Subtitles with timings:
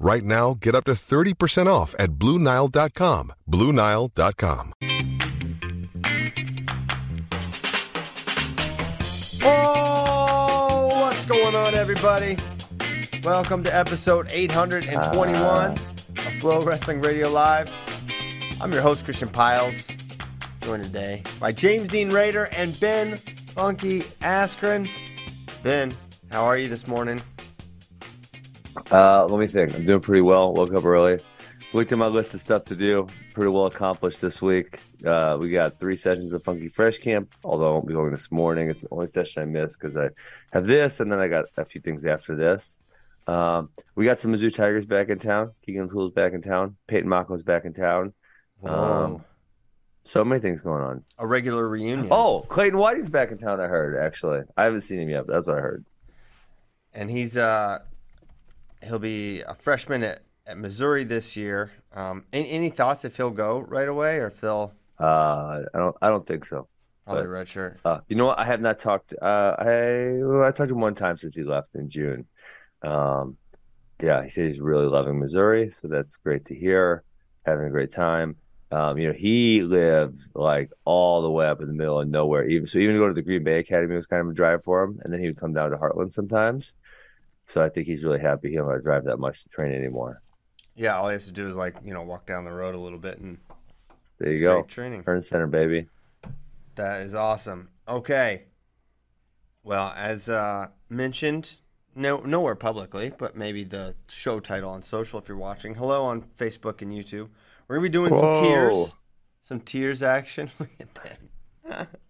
[0.00, 3.32] Right now, get up to 30% off at BlueNile.com.
[3.48, 4.72] BlueNile.com.
[9.42, 12.36] Oh, what's going on, everybody?
[13.22, 15.72] Welcome to episode 821 ah.
[15.72, 15.78] of
[16.42, 17.72] FloWrestling Radio Live.
[18.60, 19.86] I'm your host, Christian Pyles,
[20.60, 23.16] joined today by James Dean Raider and Ben
[23.48, 24.90] Funky Askren.
[25.62, 25.94] Ben,
[26.30, 27.22] how are you this morning?
[28.90, 29.74] Uh, let me think.
[29.74, 30.52] I'm doing pretty well.
[30.52, 31.20] Woke up early.
[31.72, 33.08] Looked at my list of stuff to do.
[33.32, 34.78] Pretty well accomplished this week.
[35.04, 38.30] Uh, we got three sessions of Funky Fresh Camp, although I won't be going this
[38.30, 38.70] morning.
[38.70, 40.10] It's the only session I missed because I
[40.52, 42.76] have this, and then I got a few things after this.
[43.26, 45.52] Um, we got some Mizzou Tigers back in town.
[45.64, 46.76] Keegan Tools back in town.
[46.86, 48.12] Peyton Mocco's back in town.
[48.62, 49.24] Um,
[50.04, 51.02] so many things going on.
[51.18, 52.08] a regular reunion.
[52.10, 53.60] Oh, Clayton Whiting's back in town.
[53.60, 54.42] I heard actually.
[54.56, 55.84] I haven't seen him yet, but that's what I heard.
[56.92, 57.80] and he's uh
[58.84, 61.70] he'll be a freshman at, at Missouri this year.
[61.94, 65.96] Um, any, any thoughts if he'll go right away or if they'll Uh, I don't.
[66.02, 66.68] I don't think so.
[67.04, 67.76] probably But- redshirt?
[67.84, 68.38] Uh, you know what?
[68.38, 69.12] I have not talked.
[69.20, 72.26] Uh, I well, I talked to him one time since he left in June.
[72.82, 73.36] Um,
[74.02, 77.02] yeah, he said he's really loving Missouri, so that's great to hear.
[77.46, 78.36] Having a great time.
[78.72, 82.44] Um, you know, he lived like all the way up in the middle of nowhere.
[82.48, 84.64] Even so, even to go to the Green Bay Academy was kind of a drive
[84.64, 86.72] for him, and then he would come down to Heartland sometimes.
[87.46, 89.72] So I think he's really happy he don't have to drive that much to train
[89.72, 90.22] anymore.
[90.74, 92.78] Yeah, all he has to do is like you know walk down the road a
[92.78, 93.38] little bit, and
[94.18, 95.04] There you go, training.
[95.04, 95.88] turn center, baby.
[96.74, 97.68] That is awesome.
[97.86, 98.44] Okay.
[99.62, 101.56] Well, as uh, mentioned,
[101.94, 105.74] no nowhere publicly, but maybe the show title on social if you're watching.
[105.74, 107.28] Hello on Facebook and YouTube.
[107.68, 108.94] We're gonna be doing some tears,
[109.42, 110.50] some tears action.
[110.58, 111.86] Look at Ben.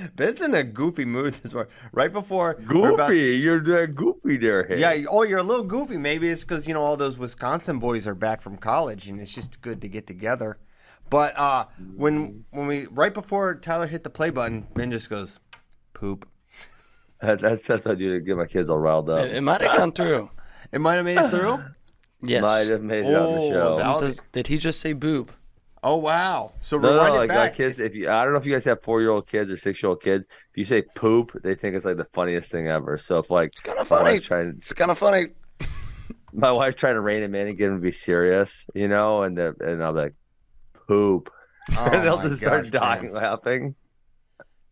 [0.16, 1.72] Ben's in a goofy mood this morning.
[1.92, 4.64] Right before we're about- Goofy, you're that goofy there.
[4.66, 4.80] Hey.
[4.80, 5.06] yeah.
[5.08, 5.96] Oh, you're a little goofy.
[5.96, 9.32] Maybe it's because you know all those Wisconsin boys are back from college, and it's
[9.32, 10.58] just good to get together.
[11.10, 11.66] But uh,
[11.96, 15.38] when when we right before Tyler hit the play button, Ben just goes,
[15.94, 16.28] "Poop."
[17.20, 19.26] That's that's what I do to get my kids all riled up.
[19.26, 20.30] It, it might have gone through.
[20.72, 21.64] It might have made it through.
[22.22, 22.42] Yes.
[22.42, 23.74] Might have made it on Oh, the show.
[23.76, 25.32] that- says, did he just say boob?
[25.82, 26.52] Oh wow!
[26.60, 27.54] So No, rewind no, it like back.
[27.54, 27.78] kids.
[27.78, 29.82] If you, I don't know if you guys have four year old kids or six
[29.82, 30.24] year old kids.
[30.50, 32.98] If you say poop, they think it's like the funniest thing ever.
[32.98, 34.20] So if like it's kinda funny.
[34.20, 35.28] trying, It's kind of funny.
[36.32, 39.22] my wife's trying to rein him in and get him to be serious, you know,
[39.22, 40.14] and the, and I'll be like,
[40.86, 41.30] poop,
[41.78, 43.12] Oh, and they'll just gosh, start dying Ben.
[43.22, 43.74] laughing.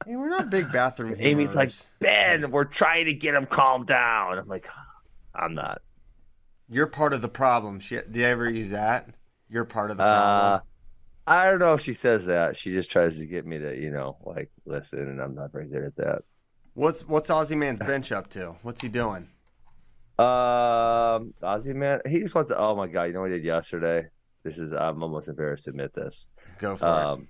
[0.06, 1.16] Hey, we're not big bathroom.
[1.18, 1.70] Amy's like.
[2.00, 4.38] Ben, we're trying to get him calmed down.
[4.38, 4.68] I'm like,
[5.34, 5.80] I'm not.
[6.68, 9.08] "You're part of the problem." She, do you ever use that?
[9.48, 10.67] You're part of the Uh, problem.
[11.28, 12.56] I don't know if she says that.
[12.56, 15.68] She just tries to get me to, you know, like listen, and I'm not very
[15.68, 16.22] good at that.
[16.74, 18.56] What's what's Aussie Man's bench up to?
[18.62, 19.28] What's he doing?
[20.18, 22.58] Um, Ozzy man, he just wants to.
[22.58, 24.06] Oh my god, you know what he did yesterday?
[24.42, 26.26] This is I'm almost embarrassed to admit this.
[26.58, 26.90] Go for it.
[26.90, 27.28] Um,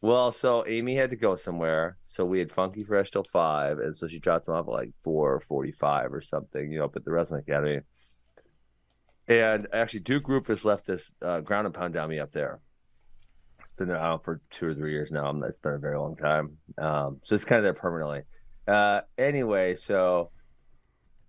[0.00, 3.96] well, so Amy had to go somewhere, so we had Funky Fresh till five, and
[3.96, 7.04] so she dropped him off at like four forty-five or something, you know, up at
[7.04, 7.80] the Wrestling Academy.
[9.26, 12.60] And actually, Duke Roufus left this uh, ground and pound dummy up there.
[13.78, 15.30] Been there out for two or three years now.
[15.44, 16.58] It's been a very long time.
[16.78, 18.22] Um, so it's kind of there permanently.
[18.66, 20.30] Uh, anyway, so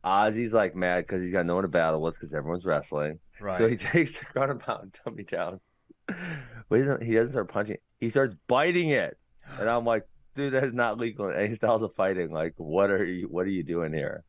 [0.04, 3.20] Ozzy's like mad because he's got no one to battle with because everyone's wrestling.
[3.40, 3.58] Right.
[3.58, 5.60] So he takes the ground and pound dummy down.
[6.08, 7.78] But he doesn't, he doesn't start punching.
[8.00, 9.18] He starts biting it.
[9.60, 12.32] And I'm like, dude that is not legal in any styles of fighting.
[12.32, 13.28] Like, what are you?
[13.28, 14.24] What are you doing here?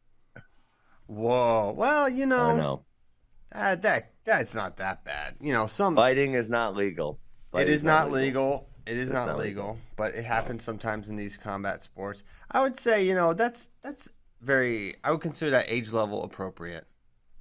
[1.06, 1.74] Whoa.
[1.76, 2.84] Well, you know, know.
[3.52, 5.36] Uh, that that's not that bad.
[5.40, 7.18] You know, some biting is not legal.
[7.54, 8.66] It is not legal.
[8.86, 12.22] It is It's not legal, but it happens sometimes in these combat sports.
[12.50, 14.08] I would say, you know, that's that's
[14.40, 14.96] very.
[15.04, 16.86] I would consider that age level appropriate,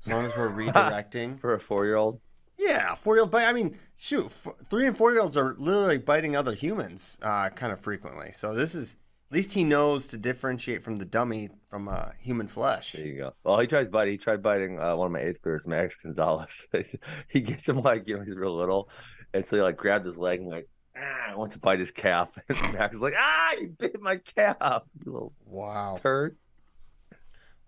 [0.03, 1.39] as long as we're redirecting.
[1.39, 2.19] for a four-year-old.
[2.57, 3.45] Yeah, four year old bite.
[3.45, 7.49] I mean, shoot, f- three and four year olds are literally biting other humans uh,
[7.49, 8.31] kind of frequently.
[8.33, 8.97] So this is
[9.31, 12.91] at least he knows to differentiate from the dummy from uh, human flesh.
[12.91, 13.33] There you go.
[13.43, 14.11] Well, he tries biting.
[14.13, 16.49] He tried biting uh, one of my eighth graders, Max Gonzalez.
[17.29, 18.89] he gets him like you know he's real little,
[19.33, 20.67] and so he like grabbed his leg and like
[20.97, 22.29] ah, I want to bite his calf.
[22.49, 25.99] And Max is like ah, you bit my calf, you little Wow.
[26.01, 26.35] turd.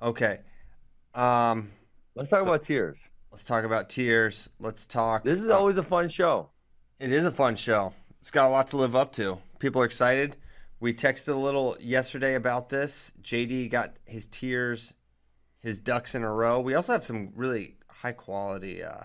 [0.01, 0.39] Okay.
[1.13, 1.71] Um,
[2.15, 2.97] Let's talk about tears.
[3.31, 4.49] let's talk about tears.
[4.59, 5.23] Let's talk.
[5.23, 6.49] This is uh, always a fun show.
[6.99, 7.93] It is a fun show.
[8.21, 9.39] It's got a lot to live up to.
[9.59, 10.35] People are excited.
[10.79, 13.11] We texted a little yesterday about this.
[13.21, 14.93] JD got his tears,
[15.59, 16.59] his ducks in a row.
[16.59, 19.03] We also have some really high quality uh,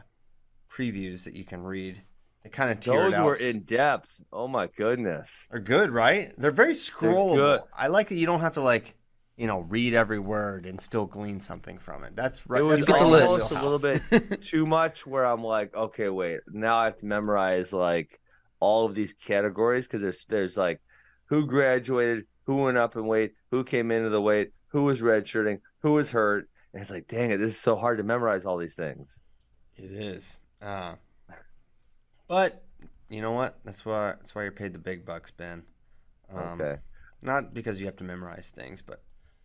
[0.70, 2.02] previews that you can read.
[2.46, 3.26] They kind of tiered Those out.
[3.26, 4.08] were in depth.
[4.32, 5.28] Oh my goodness.
[5.50, 6.32] They're good, right?
[6.38, 7.34] They're very scrollable.
[7.34, 7.60] good.
[7.76, 8.94] I like that you don't have to like,
[9.36, 12.14] you know, read every word and still glean something from it.
[12.14, 12.60] That's right.
[12.60, 13.52] It was that's get the right in my list.
[13.52, 17.06] almost a little bit too much where I'm like, okay, wait, now I have to
[17.06, 18.20] memorize like
[18.60, 20.80] all of these categories because there's there's like
[21.24, 25.58] who graduated, who went up in weight, who came into the weight, who was redshirting,
[25.80, 28.56] who was hurt, and it's like, dang it, this is so hard to memorize all
[28.56, 29.18] these things.
[29.74, 30.38] It is.
[30.62, 30.94] Uh,
[32.28, 32.62] but
[33.08, 33.58] you know what?
[33.64, 35.62] That's why that's why you're paid the big bucks, Ben.
[36.32, 36.80] Um, Okay.
[37.22, 39.02] Not because you have to memorize things, but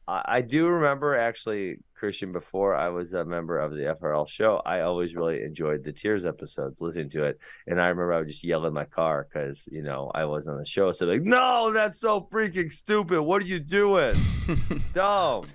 [0.08, 4.62] I, I do remember actually, Christian, before I was a member of the FRL show,
[4.66, 7.40] I always really enjoyed the Tears episodes, listening to it.
[7.68, 10.48] And I remember I would just yell in my car because, you know, I was
[10.48, 10.92] on the show.
[10.92, 13.22] So, like, no, that's so freaking stupid.
[13.22, 14.16] What are you doing?
[14.94, 15.46] Dumb.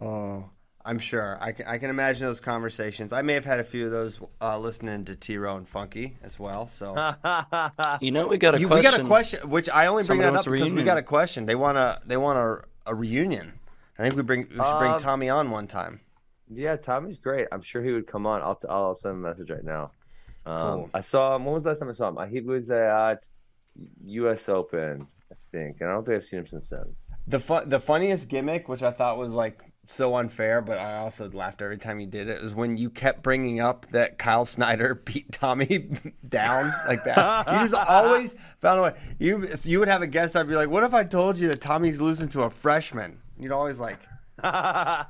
[0.00, 0.50] oh,
[0.88, 1.66] I'm sure I can.
[1.66, 3.12] I can imagine those conversations.
[3.12, 6.16] I may have had a few of those uh, listening to T Row and Funky
[6.22, 6.66] as well.
[6.66, 6.94] So
[8.00, 8.90] You know, we got a You- question.
[8.92, 11.02] we got a question, which I only bring Somebody that up because we got a
[11.02, 11.44] question.
[11.44, 13.52] They want a they want a, a reunion.
[13.98, 16.00] I think we bring we should bring Um, Tommy on one time.
[16.50, 17.48] yeah, Tommy's great.
[17.52, 18.40] I'm sure he would come on.
[18.40, 19.90] I'll, I'll send him a message right now.
[20.46, 20.90] Um, Cool.
[20.94, 21.44] I saw him.
[21.44, 22.30] When was the last time I saw him?
[22.30, 23.22] He was at
[24.06, 24.48] U.S.
[24.48, 25.76] Open, I think.
[25.80, 26.94] And I don't think I've seen him since then.
[27.26, 31.30] The fun, the funniest gimmick, which I thought was like so unfair, but I also
[31.30, 34.94] laughed every time you did it, was when you kept bringing up that Kyle Snyder
[35.04, 35.88] beat Tommy
[36.28, 37.46] down like that.
[37.48, 38.94] You just always found a way.
[39.18, 40.36] You you would have a guest.
[40.36, 43.52] I'd be like, "What if I told you that Tommy's losing to a freshman?" You'd
[43.52, 43.98] always like,
[44.44, 45.06] "No,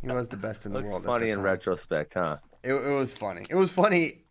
[0.00, 1.44] he was the best in the Looks world." at funny in time.
[1.44, 2.36] retrospect, huh?
[2.62, 3.46] It, it was funny.
[3.48, 4.24] It was funny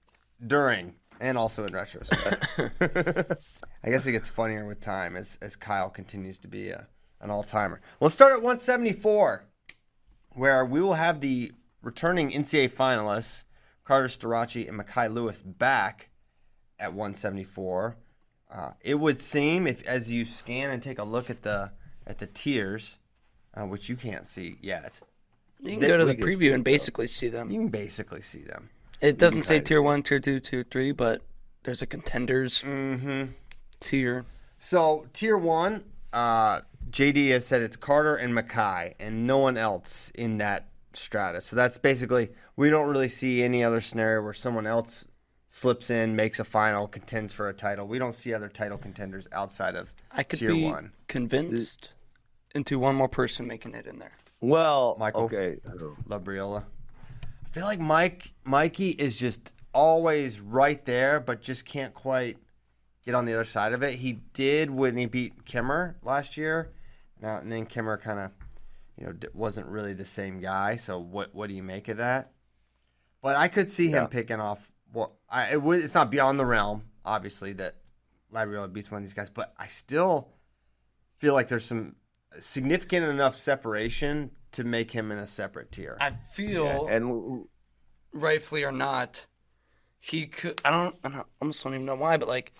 [0.45, 2.47] during and also in retrospect.
[3.83, 6.87] I guess it gets funnier with time as, as Kyle continues to be a,
[7.21, 7.81] an all timer.
[7.99, 9.43] Let's start at 174,
[10.33, 11.51] where we will have the
[11.81, 13.43] returning NCAA finalists,
[13.83, 16.09] Carter Starocci and Mekhi Lewis, back
[16.79, 17.95] at 174.
[18.51, 21.71] Uh, it would seem, if as you scan and take a look at the
[22.07, 22.97] at the tiers,
[23.53, 24.99] uh, which you can't see yet,
[25.59, 27.51] You can go to the preview and basically see them.
[27.51, 28.69] you can basically see them.
[29.01, 31.21] It doesn't say tier one, tier two, tier three, but
[31.63, 33.31] there's a contenders Mm-hmm.
[33.79, 34.25] tier.
[34.57, 40.11] So tier one, uh, JD has said it's Carter and Mekhi, and no one else
[40.15, 41.41] in that strata.
[41.41, 45.05] So that's basically we don't really see any other scenario where someone else
[45.49, 47.87] slips in, makes a final, contends for a title.
[47.87, 50.91] We don't see other title contenders outside of I could tier be one.
[51.07, 51.91] convinced
[52.55, 54.13] into one more person making it in there.
[54.41, 55.23] Well, Michael?
[55.23, 55.57] okay.
[56.07, 56.63] Labriola.
[57.23, 62.37] I feel like Mike Mikey is just always right there, but just can't quite
[63.09, 63.95] get on the other side of it.
[63.95, 66.71] He did when he beat Kimmer last year.
[67.21, 68.31] Now and then Kimmer kind of,
[68.97, 70.75] you know, wasn't really the same guy.
[70.75, 72.31] So what what do you make of that?
[73.21, 74.71] But I could see him picking off.
[74.93, 75.83] Well, I, it would.
[75.83, 77.75] It's not beyond the realm, obviously, that
[78.33, 79.29] Labriola beats one of these guys.
[79.29, 80.29] But I still
[81.17, 81.95] feel like there's some
[82.39, 85.97] significant enough separation to make him in a separate tier.
[85.99, 87.45] I feel, And
[88.13, 89.25] rightfully or not,
[89.99, 90.61] he could.
[90.63, 90.95] I don't.
[91.03, 92.53] I don't, almost don't even know why, but like,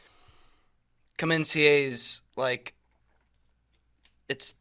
[1.20, 2.74] come NCA's like,
[4.28, 4.56] it's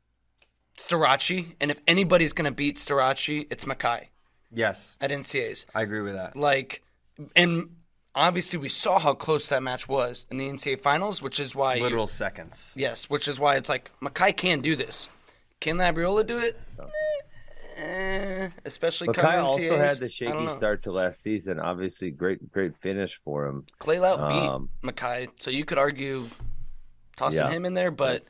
[0.77, 4.09] Starocci, and if anybody's gonna beat Starocci, it's Mekhi
[4.53, 5.67] Yes, at NCA's.
[5.75, 6.37] I agree with that.
[6.37, 6.83] Like,
[7.35, 7.77] and
[8.15, 11.79] obviously we saw how close that match was in the NCAA finals, which is why
[11.79, 12.75] Literal seconds.
[12.77, 15.09] Yes, which is why it's like Mekhi can do this.
[15.61, 16.59] Can Labriola do it?
[16.79, 16.85] Eh,
[18.65, 19.79] especially Mekhi coming also NCAAs.
[19.89, 21.59] had the shaky start to last season.
[21.61, 23.65] Obviously, great great finish for him.
[23.79, 26.25] Clay Lautt Um, beat Mekhi, so you could argue
[27.17, 27.51] tossing Yeah.
[27.51, 28.23] him in there, but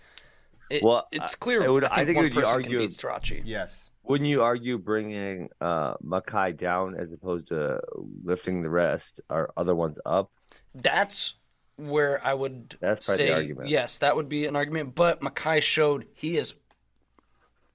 [0.70, 1.64] it, Well, it's clear.
[1.64, 3.42] I would- I I think, think one it would be person can argued- beat Starocci.
[3.44, 3.90] Yes.
[4.04, 7.80] Wouldn't you argue bringing uh, Mekhi down as opposed to
[8.24, 10.30] lifting the rest or other ones up?
[10.74, 11.34] That's
[11.76, 13.68] where I would That's probably the say argument.
[13.68, 14.94] yes, that would be an argument.
[14.94, 16.54] But Mekhi showed he is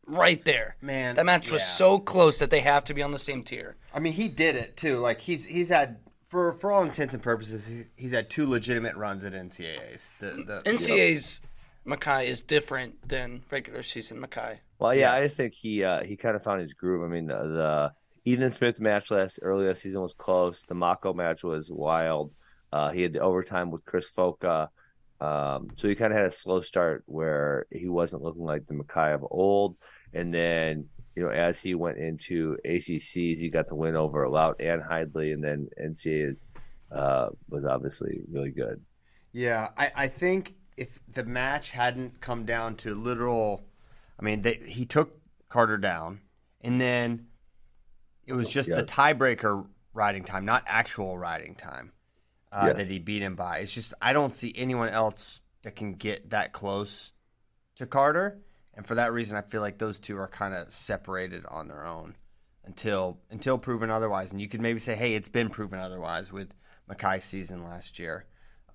[0.08, 0.76] right there.
[0.82, 3.76] Man, that match was so close that they have to be on the same tier.
[3.94, 4.98] I mean, he did it too.
[4.98, 5.98] Like he's he's had
[6.30, 10.14] for for all intents and purposes, he's, he's had two legitimate runs at NCAA's.
[10.20, 11.42] The, the NCA's
[11.86, 14.58] Mekhi is different than regular season Mekhi.
[14.80, 15.26] Well, yeah, I Yes.
[15.28, 17.04] just think he uh, he kind of found his groove.
[17.04, 17.36] I mean, the,
[18.26, 20.62] the Ethan Smith match last early last season was close.
[20.68, 22.32] The Mocco match was wild.
[22.72, 24.70] Uh, he had the overtime with Chris Foca.
[25.24, 28.74] Um, so he kind of had a slow start where he wasn't looking like the
[28.74, 29.78] Mekhi of old.
[30.14, 34.60] And then, you know, as he went into ACCs, he got the win over Lautt
[34.60, 35.34] and Hidlay.
[35.34, 36.46] And then NCAA's
[36.92, 38.82] uh, was obviously really good.
[39.32, 43.64] Yeah, I, I think if the match hadn't come down to literal,
[44.20, 46.20] I mean, they, he took Carter down,
[46.62, 47.28] and then
[48.26, 51.94] it was just the tiebreaker riding time, not actual riding time,
[52.54, 52.78] uh, Yes.
[52.78, 53.60] that he beat him by.
[53.60, 57.14] It's just I don't see anyone else that can get that close
[57.78, 58.40] to Carter,
[58.74, 61.86] and for that reason, I feel like those two are kind of separated on their
[61.86, 62.16] own
[62.66, 64.32] until until proven otherwise.
[64.32, 66.54] And you could maybe say, hey, it's been proven otherwise with
[66.90, 68.26] Mekhi's season last year.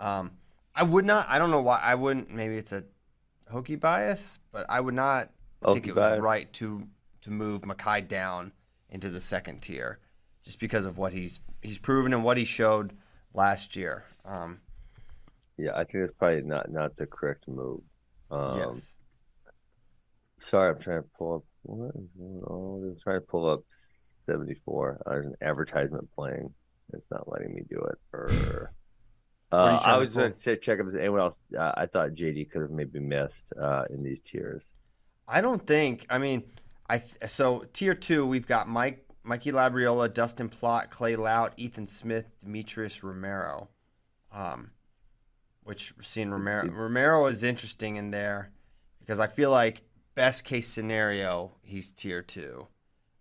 [0.00, 0.32] Um,
[0.74, 1.26] I would not.
[1.28, 1.80] I don't know why.
[1.82, 2.30] I wouldn't.
[2.30, 2.84] Maybe it's a
[3.50, 5.30] hokey bias, but I would not
[5.72, 6.86] think Hokie it was right to
[7.22, 8.52] to move Mekhi down
[8.90, 9.98] into the second tier,
[10.44, 12.96] just because of what he's he's proven and what he showed
[13.38, 14.04] last year.
[14.24, 14.60] Um,
[15.56, 17.80] Yeah, I think it's probably not, not the correct move.
[18.30, 18.86] Um, yes.
[20.40, 21.42] Sorry, I'm trying to pull up.
[21.62, 22.90] What is going on?
[22.90, 23.60] I'm trying to pull up
[24.26, 25.00] 74.
[25.06, 26.52] Uh, there's an advertisement playing.
[26.92, 27.98] It's not letting me do it.
[28.12, 28.72] Or,
[29.52, 31.36] uh, I was going to check if there's anyone else.
[31.56, 34.70] Uh, I thought JD could have maybe missed uh, in these tiers.
[35.26, 36.06] I don't think.
[36.08, 36.44] I mean,
[36.88, 41.86] I th- so tier two we've got Mike, Mikey Labriola, Dustin Plott, Clay Lautt, Ethan
[41.86, 43.68] Smith, Demetrius Romero.
[44.32, 44.70] Um,
[45.62, 48.50] which seeing Romero Romero is interesting in there
[49.00, 49.82] because I feel like
[50.14, 52.68] best case scenario he's tier two.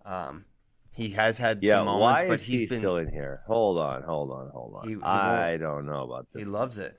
[0.06, 0.46] Um,
[0.92, 3.42] he has had Yeah, some moments, why but is he's he been still in here?
[3.48, 4.88] Hold on, hold on, hold on.
[4.88, 6.44] He- he I don't know about this.
[6.44, 6.98] he loves it.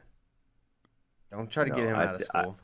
[1.31, 2.59] Don't try to No, get him I out of th- I- school.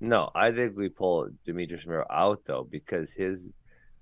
[0.00, 3.40] No, I think we pull Demetrius Romero out though because his.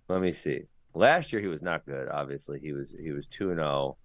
[0.09, 0.63] Let me see.
[0.95, 2.09] Last year he was not good.
[2.09, 3.97] Obviously, he was he was two and zero.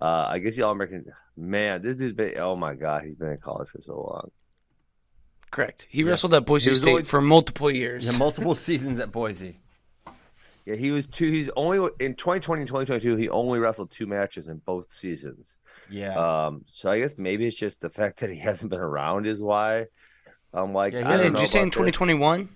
[0.00, 1.04] Uh, I guess the All American.
[1.36, 2.36] Man, this dude's been.
[2.38, 4.30] Oh my God, he's been in college for so long.
[5.50, 5.86] Correct.
[5.90, 8.10] He wrestled at Boise State only- for multiple years.
[8.10, 9.58] Yeah, multiple seasons at Boise.
[10.64, 11.30] Yeah, he was two.
[11.30, 13.16] He's only in 2020 and 2022.
[13.16, 15.58] He only wrestled two matches in both seasons.
[15.90, 16.14] Yeah.
[16.14, 19.40] Um, so I guess maybe it's just the fact that he hasn't been around is
[19.40, 19.86] why.
[20.54, 21.96] I'm like, Yeah, he I Yeah, don't did know you say in about this.
[21.96, 22.48] 2021?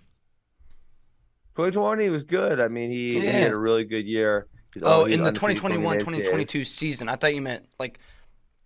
[1.57, 2.61] 2020 was good.
[2.61, 4.47] I mean, he, he had a really good year.
[4.75, 7.09] He's Oh, in the 2021-2022 season.
[7.09, 7.99] I thought you meant like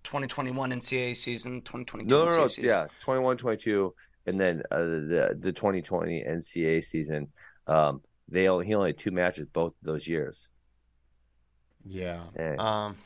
[0.02, 2.46] 2021 NCAA season, 2022 No, no, no.
[2.48, 2.64] season.
[2.68, 3.94] Yeah, 21, 22,
[4.26, 7.28] and then uh, the the 2020 NCAA season.
[7.68, 10.48] Um, they only he only had two matches both of those years.
[11.86, 12.24] yeah.
[12.36, 12.56] Yeah.
[12.58, 12.96] Um,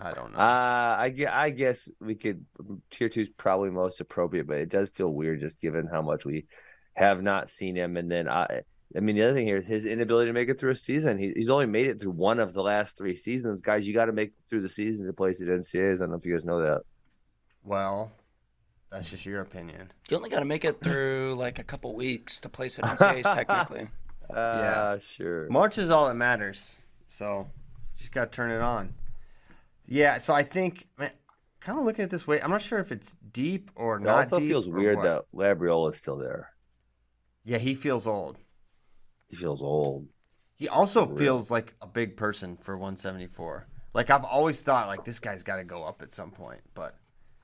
[0.00, 0.38] I don't know.
[0.38, 2.44] Uh, I, I guess we could
[2.90, 6.24] tier two is probably most appropriate, but it does feel weird just given how much
[6.24, 6.46] we
[6.94, 7.96] have not seen him.
[7.98, 8.62] And then I,
[8.96, 11.16] I mean, the other thing here is his inability to make it through a season.
[11.18, 13.86] He, he's only made it through one of the last three seasons, guys.
[13.86, 15.96] You got to make it through the season to place at NCAAs.
[15.96, 16.82] I don't know if you guys know that.
[17.62, 18.10] well,
[18.90, 19.92] that's just your opinion.
[20.10, 23.22] You only got to make it through like a couple weeks to place at NCAAs
[23.34, 23.88] technically.
[24.28, 25.48] Uh, sure.
[25.48, 26.76] March is all that matters.
[27.08, 27.46] So
[27.96, 28.94] just got to turn it on.
[29.86, 30.18] Yeah.
[30.18, 31.12] So I think, man,
[31.60, 34.32] kind of looking at this way, I'm not sure if it's deep or It not
[34.32, 35.04] also feels weird what.
[35.04, 36.50] that Labriola is still there.
[37.44, 38.38] Yeah, he feels old.
[39.30, 40.08] He feels old.
[40.56, 41.16] He also real.
[41.16, 43.66] feels like a big person for 174.
[43.94, 46.60] Like I've always thought, like this guy's got to go up at some point.
[46.74, 46.96] But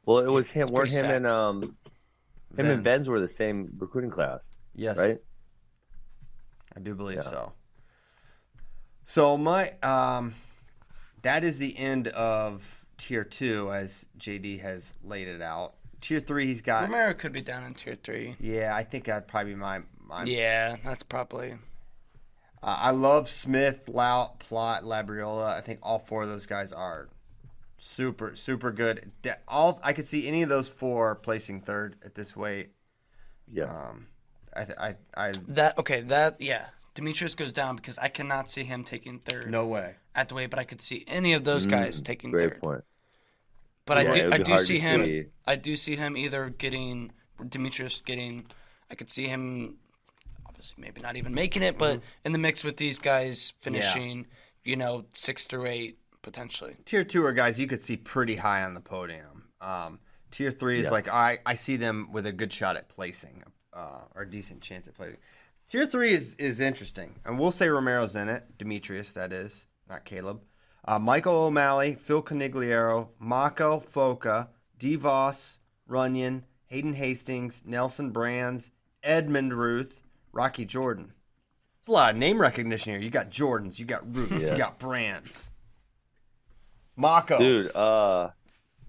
[0.05, 0.69] Well, it was him.
[0.69, 1.73] Weren't pretty him and um, him
[2.59, 2.83] and Vince.
[2.83, 4.41] Benz were the same recruiting class,
[4.75, 5.19] yes, right?
[6.77, 7.23] I do believe Yeah.
[7.23, 7.53] so.
[9.07, 10.35] So my um,
[11.23, 15.75] that is the end of tier two as JD has laid it out.
[16.01, 16.83] Tier three, he's got.
[16.83, 18.37] Romero could be down in tier three.
[18.39, 19.81] Yeah, I think that'd probably be my.
[20.05, 21.57] my Yeah, that's probably.
[22.63, 25.55] Uh, I love Smith, Lautt, Plott, Labriola.
[25.55, 27.09] I think all four of those guys are
[27.79, 29.13] super, super good.
[29.23, 32.71] De- All I could see any of those four placing third at this weight.
[33.53, 33.65] Yeah.
[33.65, 34.07] Um,
[34.57, 36.01] I, th- I, I, That okay?
[36.01, 36.67] That yeah.
[36.95, 39.97] Demetrius goes down because I cannot see him taking third no way.
[40.15, 42.61] at the weight, but I could see any of those guys taking Mm, Great third.
[42.61, 42.85] point.
[43.85, 45.25] But Yeah, I do I do see him see.
[45.47, 47.13] I do see him either getting
[47.47, 48.47] Demetrius getting.
[48.91, 49.77] I could see him,
[50.57, 54.27] obviously maybe not even making it, but in the mix with these guys finishing,
[54.65, 56.77] you know, six through eight potentially.
[56.87, 59.45] Tier two are guys you could see pretty high on the podium.
[59.61, 59.99] Um,
[60.31, 63.45] tier three is like I, I see them with a good shot at placing
[63.75, 65.19] uh, or a decent chance at placing.
[65.69, 68.57] Tier three is, is interesting, and we'll say Romero's in it.
[68.57, 70.41] Demetrius, that is, not Caleb.
[70.87, 74.49] Uh, Michael O'Malley, Phil Conigliaro, Mocco Foca,
[74.79, 78.71] Devos, Runyon, Hayden Hastings, Nelson Brands,
[79.03, 80.06] Edmund Ruth,
[80.37, 81.13] Rocky Jordan.
[81.85, 83.01] There's a lot of name recognition here.
[83.01, 85.51] You got Jordans, you got Ruth, you got Brands.
[86.99, 88.31] Mocco, Dude, uh,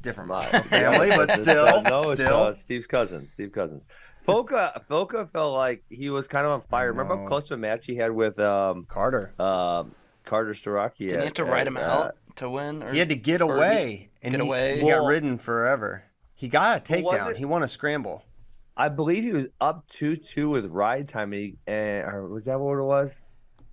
[0.01, 2.35] different Mocco family, but still, no, it's still.
[2.35, 3.27] uh, Steve's cousin.
[3.33, 3.83] Steve Cousins.
[4.27, 6.87] Foca, Foca felt like he was kind of on fire.
[6.91, 9.33] Remember how close to a match he had with um, Carter.
[9.41, 9.93] um,
[10.25, 10.97] Carter Starocci?
[11.09, 12.83] Didn't you have to at- write at, him uh, out to win?
[12.83, 14.75] Or, He had to get or he- away, and get he, away?
[14.75, 16.03] he got Well- ridden forever.
[16.35, 17.35] He got a takedown.
[17.35, 18.23] He won a scramble.
[18.79, 22.43] I believe he was up two two with ride time, and, he, and or was
[22.46, 23.10] that what it was?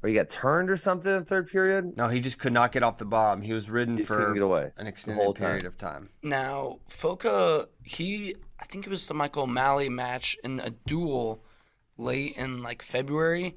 [0.02, 1.96] Or he got turned or something in the third period?
[1.96, 3.42] No, he just could not get off the bomb.
[3.42, 5.42] He was ridden He for get away an extended whole time.
[5.42, 6.08] period of time.
[6.23, 11.42] Now, Foca, he, I think it was the Michael O'Malley match in a duel
[11.99, 13.56] late in like February,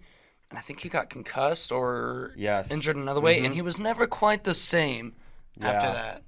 [0.49, 2.71] and I think he got concussed or Yes.
[2.71, 3.53] injured another way, and mm-hmm.
[3.55, 5.15] he was never quite the same
[5.59, 6.23] after that.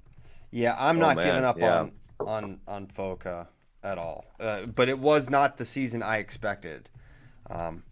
[0.50, 1.80] Yeah, I'm Oh, not man, giving up yeah.
[1.80, 1.92] on
[2.26, 3.46] on on Foca
[3.82, 4.34] at all.
[4.38, 6.90] Uh, but it was not the season I expected.
[7.48, 7.84] Um,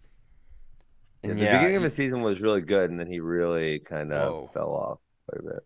[1.23, 4.11] Yeah, the yeah, beginning of the season was really good, and then he really kind
[4.13, 5.65] of fell off quite a bit.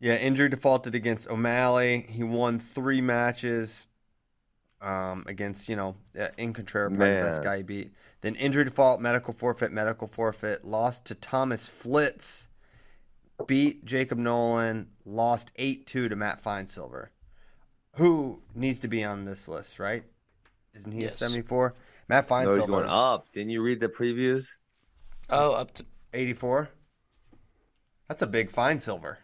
[0.00, 2.06] Yeah, injury defaulted against O'Malley.
[2.08, 3.88] He won three matches
[4.80, 7.92] um, against, you know, uh, in Contreras, probably the best guy he beat.
[8.20, 10.64] Then injury default, medical forfeit, medical forfeit.
[10.64, 12.48] Lost to Thomas Flitz.
[13.46, 14.88] Beat Jacob Nolan.
[15.04, 17.10] Lost 8 2 to Matt Finesilver,
[17.98, 20.04] who needs to be on this list, right?
[20.74, 21.14] Isn't he Yes.
[21.14, 21.74] a 74?
[22.08, 23.30] Matt No, he's going up.
[23.32, 24.46] Didn't you read the previews?
[25.28, 25.84] Oh, up to
[26.14, 26.70] 84.
[28.08, 29.18] That's a big Finesilver.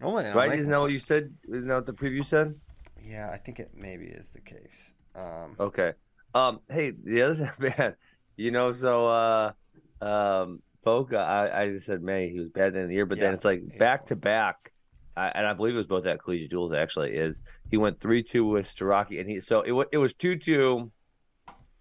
[0.00, 0.58] Normally, they Right?
[0.58, 1.34] Isn't that what you said?
[1.48, 2.58] Isn't that what the preview said?
[3.00, 4.92] Yeah, I think it maybe is the case.
[5.14, 5.92] Um, Okay.
[6.34, 6.60] Um.
[6.68, 7.96] Hey, the other thing, man.
[8.36, 9.52] You know, so uh,
[10.00, 11.18] um, Boca.
[11.18, 12.30] I, I just said May.
[12.30, 14.72] He was bad at the the year, but Yeah, then it's like back to back.
[15.18, 16.72] I- And I believe it was both at collegiate duels.
[16.72, 20.36] Actually, is he went three two with Starocci, and he so it it was two
[20.36, 20.90] two,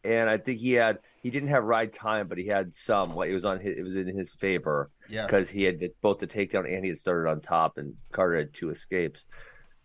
[0.03, 3.15] and I think he had he didn't have ride time, but he had some.
[3.15, 5.25] Like it was on his, it was in his favor yes.
[5.25, 8.53] because he had both the takedown and he had started on top, and Carter had
[8.53, 9.25] two escapes.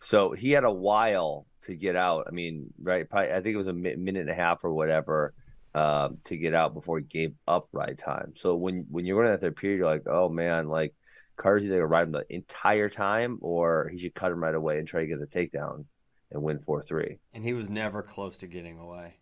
[0.01, 2.27] So he had a while to get out.
[2.29, 3.09] I mean, right?
[3.09, 5.33] Probably, I think it was a mi- minute and a half or whatever
[5.75, 8.35] um, to get out before he gave up ride time.
[8.41, 10.95] So when when you're running that third period, you're like, oh man, like
[11.37, 14.79] Carter's either gonna ride him the entire time or he should cut him right away
[14.79, 15.85] and try to get the takedown
[16.31, 17.19] and win four three.
[17.35, 19.15] and he was never close to getting away.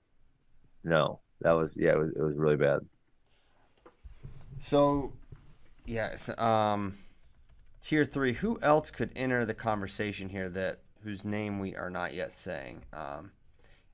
[0.84, 2.80] No, that was yeah, it was it was really bad.
[4.60, 5.12] So,
[5.86, 6.94] yes, um,
[7.82, 8.34] tier three.
[8.34, 12.84] Who else could enter the conversation here that whose name we are not yet saying?
[12.92, 13.32] Um,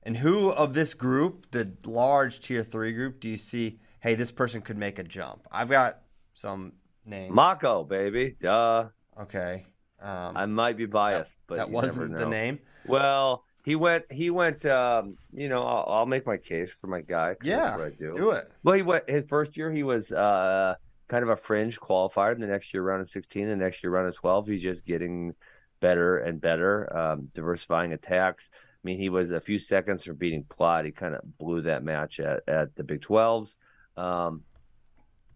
[0.03, 3.79] and who of this group, the large tier three group, do you see?
[3.99, 5.47] Hey, this person could make a jump.
[5.51, 6.01] I've got
[6.33, 6.73] some
[7.07, 7.33] names.
[7.33, 8.85] Mocco, baby, duh.
[9.21, 9.65] Okay.
[9.99, 12.59] Um, I might be biased, but that wasn't the name.
[12.85, 14.05] Well, he went.
[14.11, 14.63] He went.
[14.65, 17.35] Um, you know, I'll, I'll make my case for my guy.
[17.41, 18.13] Yeah, I do.
[18.15, 18.51] do it.
[18.63, 19.09] Well, he went.
[19.09, 20.75] His first year, he was uh,
[21.07, 22.31] kind of a fringe qualifier.
[22.31, 23.49] And the next year, round of sixteen.
[23.49, 24.47] The next year, round of twelve.
[24.47, 25.33] He's just getting
[25.79, 28.49] better and better, um, diversifying attacks.
[28.51, 30.85] I mean, he was a few seconds from beating Plott.
[30.85, 33.57] He kind of blew that match at, at the Big Twelves.
[33.97, 34.43] Um,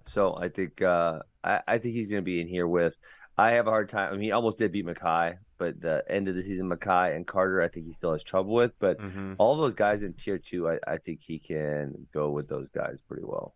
[0.08, 2.94] so I think uh, I, I think he's going to be in here with.
[3.38, 4.10] I have a hard time.
[4.10, 7.26] I mean, he almost did beat Mekhi, but the end of the season, Mekhi and
[7.26, 8.74] Carter, I think he still has trouble with.
[8.80, 9.36] But Mhm.
[9.40, 13.00] all those guys in tier two, I, I think he can go with those guys
[13.08, 13.56] pretty well.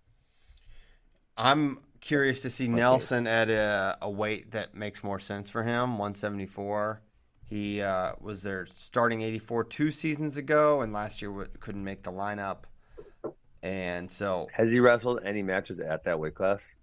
[1.37, 5.97] I'm curious to see Nelson at a, a weight that makes more sense for him,
[5.97, 7.01] 174.
[7.47, 12.03] He uh, was there starting 84 two seasons ago, and last year w- couldn't make
[12.03, 12.59] the lineup.
[13.65, 16.75] And so, Has he wrestled any matches at that weight class?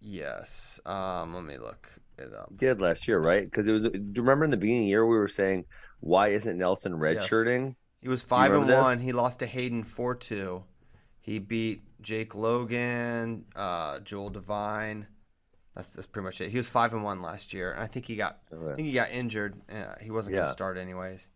[0.00, 2.48] yes, um, let me look it up.
[2.50, 3.44] He did last year, right?
[3.44, 3.82] Because it was.
[3.82, 5.66] Do you remember in the beginning of the year we were saying
[6.00, 7.74] why isn't Nelson redshirting?
[8.00, 8.82] He was five and remember this?
[8.82, 8.98] one.
[9.00, 10.64] He lost to Hayden four two.
[11.20, 15.08] He beat Jake Logan, uh, Joel Devine.
[15.74, 16.48] That's that's pretty much it.
[16.50, 18.94] He was five and one last year, and I think he got I think he
[18.94, 19.60] got injured.
[19.70, 21.28] Uh, he wasn't going to start anyways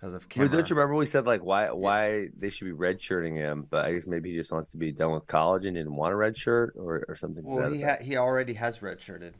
[0.00, 3.34] because of But don't you remember we said like why why they should be redshirting
[3.36, 3.66] him?
[3.68, 6.12] But I guess maybe he just wants to be done with college and didn't want
[6.12, 7.42] a red shirt or, or something.
[7.44, 9.32] well, he ha- he already has redshirted.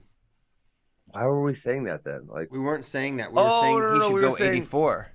[1.06, 2.26] Why were we saying that then?
[2.28, 3.30] Like We weren't saying that.
[3.32, 5.08] We were Oh, saying no, he no, should we go saying- 84.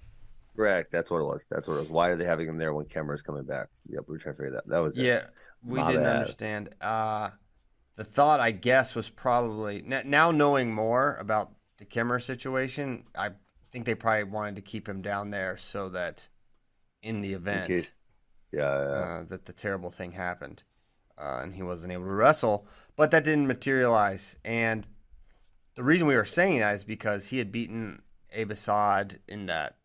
[0.56, 0.92] Correct.
[0.92, 1.44] That's what it was.
[1.50, 1.90] That's what it was.
[1.90, 3.68] Why are they having him there when Kemmer's coming back?
[3.90, 4.68] Yep, we are trying to figure that.
[4.68, 5.04] That was it.
[5.04, 5.26] Yeah,
[5.64, 6.16] we My didn't bad.
[6.18, 6.70] understand.
[6.80, 7.30] Uh,
[7.96, 13.04] the thought, I guess, was probably now knowing more about the Kimmer situation.
[13.18, 13.32] I
[13.74, 16.30] think they probably wanted to keep him down there so that
[17.02, 17.92] in the In event case.
[18.52, 18.62] Yeah.
[18.62, 18.92] yeah.
[18.92, 20.64] uh, that the terrible thing happened
[21.18, 24.38] uh, and he wasn't able to wrestle, but that didn't materialize.
[24.46, 24.88] And
[25.76, 29.78] the reason we were saying that is because he had beaten Abe Assad in that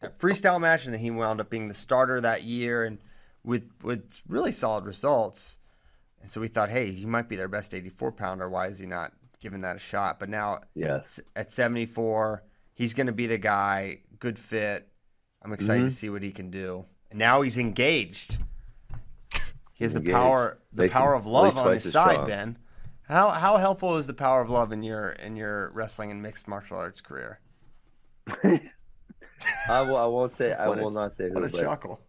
[0.00, 2.98] that freestyle match, and then he wound up being the starter that year, and
[3.42, 5.58] with with really solid results.
[6.20, 8.48] And so we thought, hey, he might be their best 84 pounder.
[8.48, 10.18] Why is he not giving that a shot?
[10.18, 11.20] But now yes.
[11.36, 12.42] at 74,
[12.76, 13.98] he's going to be the guy.
[14.20, 14.88] Good fit.
[15.42, 15.88] I'm excited Mm-hmm.
[15.90, 16.84] to see what he can do.
[17.10, 18.38] And now he's engaged.
[19.72, 22.12] He has the power, the Makes power of love on his side.
[22.12, 22.26] strong.
[22.28, 22.58] Ben,
[23.08, 26.46] how how helpful is the power of love in your in your wrestling and mixed
[26.48, 27.40] martial arts career?
[29.68, 29.96] I will.
[29.96, 30.52] I won't say.
[30.52, 31.34] I a- will not say who.
[31.34, 32.00] What a chuckle!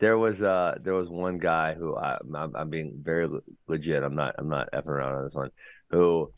[0.00, 3.28] there was uh there was one guy who I, I'm, I'm being very
[3.68, 4.02] legit.
[4.02, 4.34] I'm not.
[4.38, 5.50] I'm not effing around on this one.
[5.90, 6.32] Who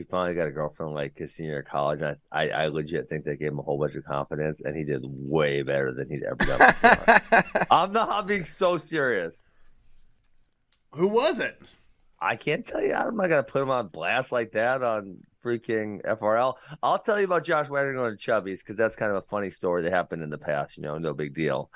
[0.00, 2.00] he finally got a girlfriend like his senior year of college.
[2.00, 4.74] And I, I I legit think that gave him a whole bunch of confidence, and
[4.74, 6.58] he did way better than he'd ever done.
[6.58, 7.66] Before.
[7.70, 8.08] I'm not.
[8.08, 9.36] I'm being so serious.
[10.92, 11.60] Who was it?
[12.18, 12.94] I can't tell you.
[12.94, 16.54] I'm not gonna put him on blast like that on freaking FRL.
[16.82, 19.50] I'll tell you about Josh Wagner going to Chubby's because that's kind of a funny
[19.50, 20.78] story that happened in the past.
[20.78, 21.70] You know, no big deal.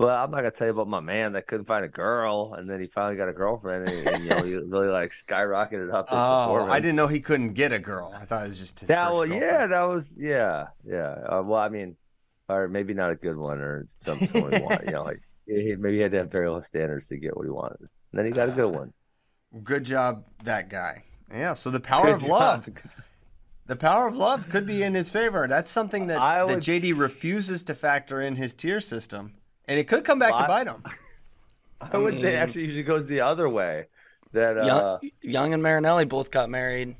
[0.00, 2.70] But I'm not gonna tell you about my man that couldn't find a girl, and
[2.70, 6.08] then he finally got a girlfriend, and, and, you know, he really like skyrocketed up.
[6.10, 6.64] Oh.
[6.70, 8.14] I didn't know he couldn't get a girl.
[8.18, 11.16] I thought it was just his That well, yeah, that was yeah, yeah.
[11.28, 11.96] Uh, well, I mean,
[12.48, 14.86] or maybe not a good one, or something he wanted.
[14.86, 17.44] You know, like he, maybe he had to have very low standards to get what
[17.44, 17.80] he wanted.
[17.80, 18.94] And then he got a good one.
[19.64, 21.02] Good job, that guy.
[21.30, 21.54] Yeah.
[21.54, 22.30] So the power Good of job.
[22.30, 22.68] love.
[23.66, 25.46] The power of love could be in his favor.
[25.46, 29.34] That's something that, I that JD refuses to factor in his tier system,
[29.70, 30.82] and it could come back to bite him.
[31.80, 33.86] I would say mean- actually usually goes the other way.
[34.32, 36.94] That uh, Young, Young and Marinelli both got married.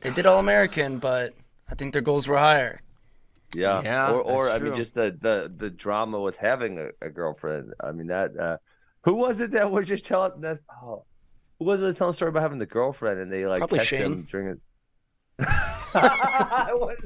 [0.00, 1.34] They did All American, but
[1.70, 2.80] I think their goals were higher.
[3.54, 6.88] yeah, Yeah, or or that's I mean just the the the drama with having a,
[7.06, 7.74] a girlfriend.
[7.80, 8.56] I mean that uh,
[9.02, 10.58] who was it that was just telling that?
[10.82, 11.04] Oh,
[11.60, 13.78] who was it that telling a story about having the girlfriend and they like Probably
[13.78, 14.02] text Shane.
[14.02, 14.58] him during it?
[15.38, 16.98] was,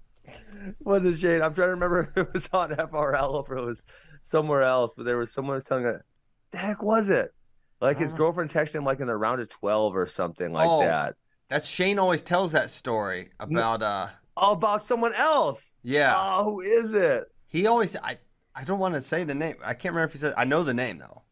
[0.80, 1.42] was it Shane?
[1.42, 3.82] I'm trying to remember if it was on FRL or if it was
[4.24, 6.02] somewhere else, but there was someone was telling it.
[6.50, 7.32] The heck was it?
[7.80, 8.16] Like his Uh.
[8.16, 10.80] girlfriend texted him like in the round of twelve or something like Oh.
[10.80, 11.14] that.
[11.48, 15.74] That's Shane always tells that story about uh Oh, about someone else.
[15.82, 16.14] yeah.
[16.16, 17.24] Oh, who is it?
[17.46, 18.18] He always I
[18.54, 19.56] I don't want to say the name.
[19.64, 21.22] I can't remember if he said I know the name though.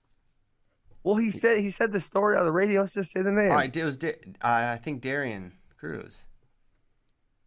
[1.04, 2.82] Well, he said he said the story on the radio.
[2.82, 3.50] Let's just say the name.
[3.50, 6.28] All right, it was uh, I think Darian Cruz.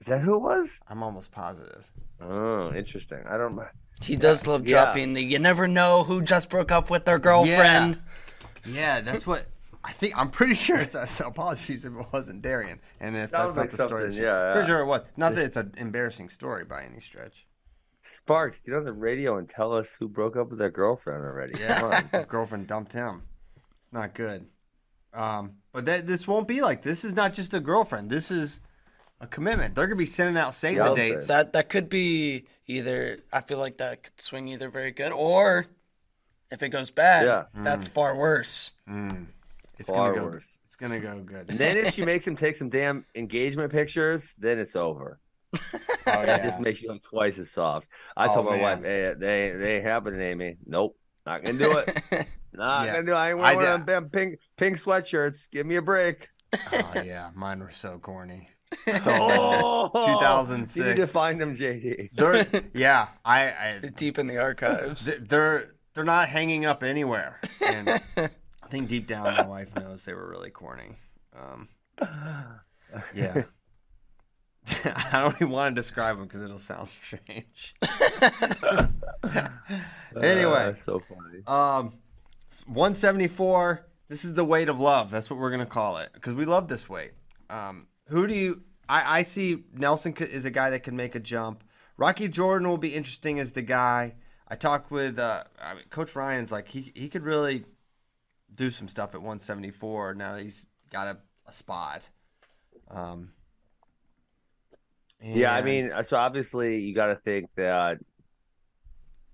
[0.01, 0.69] Is that who it was?
[0.89, 1.85] I'm almost positive.
[2.19, 3.19] Oh, interesting.
[3.29, 3.57] I don't.
[4.01, 4.83] He does love Yeah.
[4.85, 8.01] dropping the "you never know who just broke up with their girlfriend."
[8.65, 9.47] Yeah, that's what
[9.83, 10.17] I think.
[10.17, 10.95] I'm pretty sure it's.
[10.95, 14.03] Uh, so apologies if it wasn't Darian, and if Sounds that's not the story.
[14.03, 15.01] something, that- yeah, pretty sure it was.
[15.17, 17.45] Not that it's an embarrassing story by any stretch.
[18.17, 21.53] Sparks, get on the radio and tell us who broke up with their girlfriend already.
[21.53, 22.23] Come Yeah, on.
[22.27, 23.23] girlfriend dumped him.
[23.83, 24.47] It's not good.
[25.13, 27.05] Um, but that this won't be like this.
[27.05, 28.09] Is not just a girlfriend.
[28.09, 28.59] This is
[29.21, 29.75] a commitment.
[29.75, 31.27] They're gonna be sending out save Yeah, the I'll dates.
[31.27, 33.19] That that could be either.
[33.31, 35.67] I feel like that could swing either very good, or
[36.51, 37.43] if it goes bad, Yeah.
[37.63, 38.71] that's far worse.
[38.89, 39.27] Mm.
[39.79, 40.31] it's Far gonna go.
[40.33, 40.57] worse.
[40.67, 41.49] It's gonna go good.
[41.49, 45.19] And then if she makes him take some damn engagement pictures, then it's over.
[45.55, 45.59] oh,
[46.05, 46.43] That yeah.
[46.45, 47.87] just makes you look twice as soft.
[48.17, 48.61] I Oh, told my man.
[48.61, 50.57] wife, hey, they ain't- they ain't happening, Amy.
[50.65, 52.03] Nope, not gonna do it.
[52.53, 52.93] Not Yeah.
[52.93, 53.11] gonna do.
[53.11, 53.15] it.
[53.15, 55.49] I ain't I wearing did- them pink pink sweatshirts.
[55.51, 56.29] Give me a break.
[56.73, 58.49] oh yeah, mine were so corny.
[58.87, 60.75] Oh, 2006.
[60.77, 62.09] You need to find them, JD.
[62.13, 63.41] They're yeah, I,
[63.83, 65.09] I Deep in the archives.
[65.21, 67.39] they're they're not hanging up anywhere.
[67.65, 68.29] And I
[68.69, 70.97] think deep down my wife knows they were really corny.
[71.37, 71.69] Um,
[73.13, 73.43] yeah.
[74.85, 77.75] I don't even want to describe them because it'll sound strange.
[80.21, 81.43] anyway, Uh, so funny.
[81.47, 81.93] um,
[82.67, 83.85] 174.
[84.07, 85.09] This is the weight of love.
[85.11, 87.11] That's what we're gonna call it because we love this weight.
[87.49, 88.61] Um, who do you?
[88.87, 91.63] I, I see Nelson is a guy that can make a jump.
[91.97, 94.15] Rocky Jordan will be interesting as the guy.
[94.47, 97.65] I talked with uh, I mean, Coach Ryan's like he he could really
[98.53, 101.17] do some stuff at 174 now that he's got a,
[101.47, 102.07] a spot.
[102.89, 103.31] Um,
[105.21, 107.97] Yeah, I mean, uh, so obviously you got to think that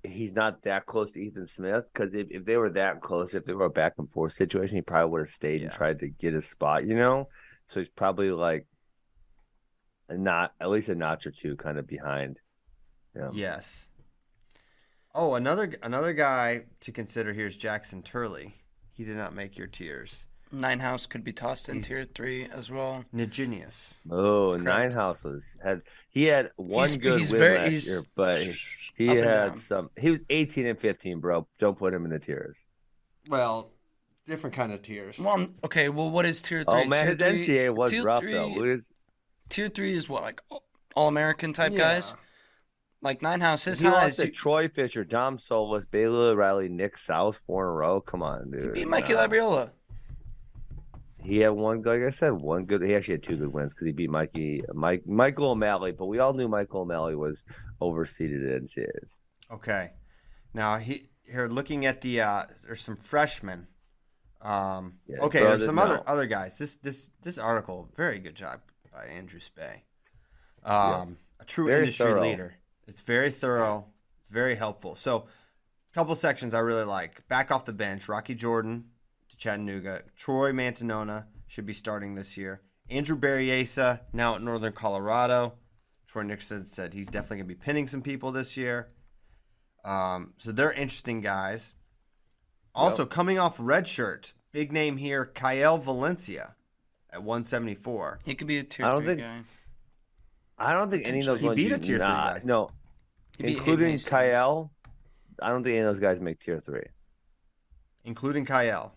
[0.04, 3.46] he's not that close to Ethan Smith because if, if they were that close, if
[3.46, 6.08] they were a back and forth situation, he probably would have stayed and tried to
[6.08, 7.28] get his spot, you know?
[7.68, 8.66] So he's probably like
[10.12, 12.38] a not at least a notch or two kind of behind
[13.16, 13.30] Yeah.
[13.34, 13.88] Yes.
[15.14, 18.56] Oh, another another guy to consider here is Jackson Turley.
[18.94, 20.28] He did not make your tiers.
[20.54, 21.86] Nine House could be tossed in mm.
[21.86, 23.06] tier three as well.
[23.14, 23.96] Niginius.
[24.10, 24.64] Oh, Correct.
[24.64, 28.02] Nine House was had he had one He's- good he's win very- last he's year,
[28.16, 28.54] but he,
[28.96, 29.60] he had down.
[29.60, 29.90] some.
[29.98, 31.48] He was 18 and 15, bro.
[31.60, 32.58] Don't put him in the tiers.
[33.30, 33.72] Well,
[34.28, 35.18] different kind of tiers.
[35.18, 35.88] Well, okay.
[35.90, 36.84] Well, what is tier oh, three?
[36.84, 38.48] Oh man, tier his three, NCAA was rough three, though.
[38.48, 38.92] Look at his-
[39.52, 40.42] Tier three is what like
[40.96, 41.78] all American type Yeah.
[41.78, 42.16] guys.
[43.04, 43.94] Like Nine House, his he highs.
[44.04, 48.02] lost to Troy Fisher, Dom Solis, Baylor Riley, Nick South, four in a row.
[48.02, 48.74] Come on, dude.
[48.74, 49.28] beat Mikey Nah.
[49.28, 49.72] Labriola.
[51.24, 52.82] He had one, like I said, one good.
[52.82, 55.92] He actually had two good wins because he beat Mikey, Mike, Michael O'Malley.
[55.92, 57.44] But we all knew Michael O'Malley was
[57.82, 59.18] overseeded at NCAAs.
[59.54, 59.92] Okay.
[60.54, 63.68] Now he here looking at the uh there's some freshmen.
[64.42, 65.82] Um Yeah, okay, bro, there's that- some no.
[65.84, 66.58] other other guys.
[66.58, 68.62] This this this article, very good job
[68.92, 69.84] by Andrew Spey.
[70.64, 71.18] Um Yes.
[71.40, 72.22] a true Very industry thorough.
[72.22, 72.56] leader.
[72.88, 73.86] It's very thorough.
[74.20, 74.96] It's very helpful.
[74.96, 75.18] So
[75.92, 77.28] a couple sections I really like.
[77.28, 78.86] Back off the bench, Rocky Jordan
[79.30, 80.04] to Chattanooga.
[80.16, 82.62] Troy Mantanona should be starting this year.
[82.90, 85.54] Andrew Berryesa, now at Northern Colorado.
[86.08, 88.90] Troy Nixon said he's definitely going to be pinning some people this year.
[89.86, 91.74] Um, so they're interesting guys.
[92.76, 96.56] Also, coming off red shirt, big name here, Kyle Valencia
[97.14, 98.20] at 174.
[98.26, 99.42] He could be a tier I don't three think- guy.
[100.58, 102.42] I don't think any of those He ones beat a tier three guy.
[102.44, 102.70] No,
[103.40, 104.10] He including Hastings.
[104.10, 104.72] Kyle.
[105.42, 106.84] I don't think any of those guys make tier three.
[108.04, 108.94] including Kyle.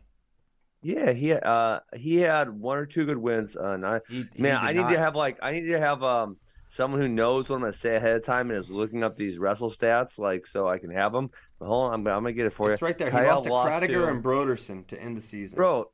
[0.83, 3.57] Yeah, he uh he had one or two good wins.
[3.57, 6.03] Uh, not, He, he man, I need not- to have like I need to have
[6.03, 6.37] um
[6.69, 9.39] someone who knows what I'm gonna say ahead of time and is looking up these
[9.39, 11.31] wrestle stats like so I can have them.
[11.59, 12.87] But hold on, I'm, I'm gonna get it for It's you.
[12.89, 13.09] right there.
[13.11, 13.51] He Kyle lost to
[13.89, 15.57] Kradiger and Broderson to end the season.
[15.57, 15.91] bro.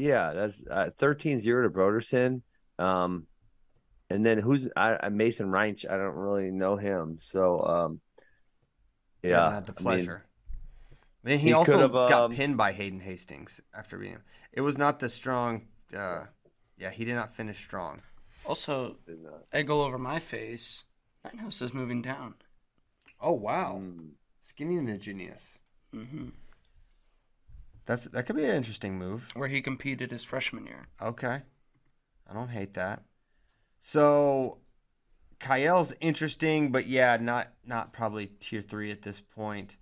[0.00, 2.42] Yeah, that's uh, 13-0 to Broderson.
[2.78, 3.26] Um,
[4.08, 5.84] and then who's I, I Mason Reinch?
[5.84, 8.00] I don't really know him, so um,
[9.24, 10.26] I yeah, haven't had the I mean, pleasure.
[11.22, 14.22] then he, he also could've, got um, pinned by Hayden Hastings after beating him.
[14.52, 15.66] It was not the strong.
[15.94, 16.24] Uh,
[16.78, 18.02] yeah, he did not finish strong.
[18.44, 18.96] Also,
[19.52, 20.84] egg all over my face.
[21.24, 22.34] Nine House is moving down.
[23.20, 25.58] Oh wow, mm, skinny and ingenious.
[25.92, 26.30] hmm
[27.90, 29.32] That's that could be an interesting move.
[29.34, 30.86] Where he competed his freshman year.
[31.02, 31.42] Okay.
[32.24, 33.02] I don't hate that.
[33.82, 34.58] So
[35.40, 39.76] Kyle's interesting, but yeah, not not probably tier three at this point.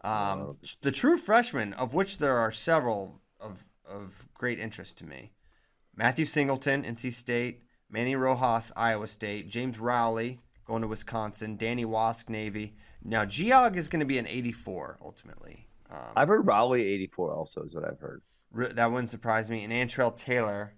[0.00, 0.56] Um, No.
[0.80, 5.32] the true freshmen, of which there are several of of great interest to me.
[5.94, 12.30] Matthew Singleton, NC State, Manny Rojas, Iowa State, James Rowley going to Wisconsin, Danny Wask,
[12.30, 12.74] Navy.
[13.04, 15.66] Now Geog is going to be an 84 ultimately.
[15.90, 18.22] Um, I've heard Raleigh 84 also is what I've heard.
[18.52, 19.64] Re- that wouldn't surprise me.
[19.64, 20.74] And Antrell Taylor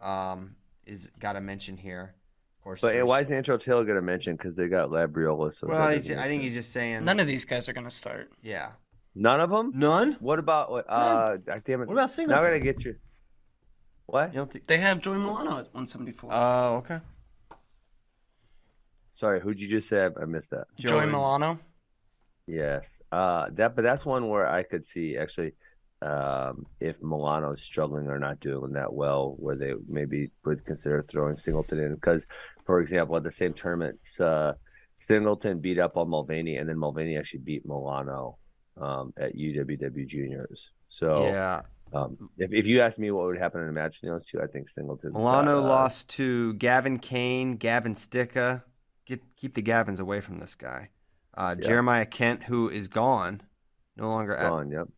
[0.00, 2.14] um, is got to mention here.
[2.58, 4.36] Of course, But why is Antrell Taylor going to mention?
[4.36, 5.52] Because they got Labriola.
[5.52, 7.04] So well, he's doesn't I think he's just saying.
[7.04, 8.30] None of these guys are going to start.
[8.42, 8.70] yeah.
[9.16, 9.72] none of them.
[9.74, 10.16] None.
[10.20, 10.84] What about what?
[10.88, 11.88] Uh, damn it.
[11.88, 12.44] What about Now I Singleton?
[12.44, 12.94] gotta get you.
[14.06, 14.32] What?
[14.32, 14.66] You don't think?
[14.66, 16.30] They have Joey Milano at 174.
[16.32, 17.00] Oh, okay.
[19.16, 20.02] Sorry, who'd you just say?
[20.04, 20.66] I, I missed that.
[20.78, 21.06] Joey Joey.
[21.06, 21.58] Milano.
[22.46, 23.00] Yes.
[23.10, 25.52] Uh, that, but that's one where I could see actually,
[26.00, 31.36] um, if Milano's struggling or not doing that well, where they maybe would consider throwing
[31.36, 31.94] Singleton in.
[31.94, 32.26] Because,
[32.66, 34.54] for example, at the same tournament, uh,
[34.98, 38.38] Singleton beat up on Mulvaney, and then Mulvaney actually beat Milano
[38.80, 40.70] um, at UWW Juniors.
[40.88, 41.62] So, Yeah.
[41.92, 44.40] um, if, if you ask me what would happen in a match between those two,
[44.40, 45.12] I think Singleton.
[45.12, 48.62] Milano lost to Gavin Kane, Gavin Stika.
[49.06, 50.88] Get keep the Gavins away from this guy.
[51.34, 51.66] Uh, Yeah.
[51.68, 53.40] Jeremiah Kent, who is gone,
[53.96, 54.88] no longer at Gone, yep.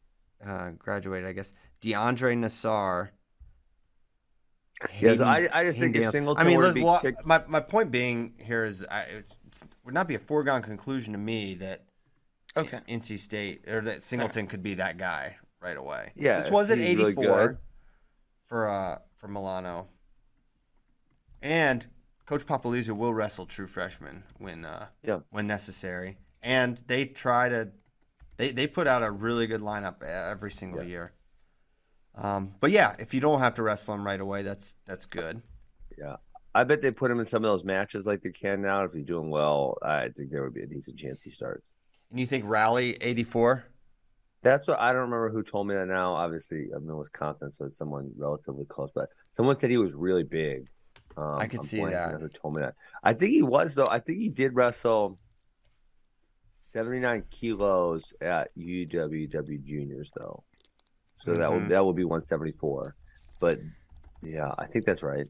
[0.45, 1.53] uh, graduated, I guess.
[1.81, 3.11] DeAndre Nassar.
[4.99, 6.13] Yeah, so I- I just think if Daniels.
[6.13, 9.03] Singleton I mean, were let's- be well, kicked- my my point being here is, I,
[9.03, 11.85] it's, it's would not be a foregone conclusion to me that
[12.57, 12.81] Okay.
[12.89, 16.13] NC State or that Singleton could be that guy right away.
[16.17, 17.61] Yeah, this was at he's really 84
[18.47, 19.89] for uh for Milano,
[21.41, 21.87] and
[22.27, 25.21] Coach Popolizio will wrestle true freshmen when uh Yeah.
[25.31, 27.71] when necessary, and they try to
[28.37, 30.89] they they put out a really good lineup every single Yeah.
[30.89, 31.13] year.
[32.15, 35.43] Um, but yeah, if you don't have to wrestle them right away, that's that's good.
[35.99, 36.17] Yeah.
[36.55, 38.85] I bet they put him in some of those matches like they can now.
[38.85, 41.65] If he's doing well, I think there would be a decent chance he starts.
[42.11, 43.65] And you think Rally eighty four?
[44.43, 46.15] That's what I don't remember who told me that now.
[46.15, 48.91] Obviously, I'm in Wisconsin, so it's someone relatively close.
[48.95, 50.69] But someone said he was really big.
[51.17, 52.21] Um, I could I'm see that.
[52.21, 52.75] Who told me that?
[53.03, 53.89] I think he was though.
[53.91, 55.19] I think he did wrestle
[56.85, 60.43] 79 kilos at UWW Juniors though.
[61.25, 61.63] So that Mhm.
[61.63, 62.97] would that would be 174.
[63.41, 63.59] But
[64.23, 65.27] yeah, I think that's right.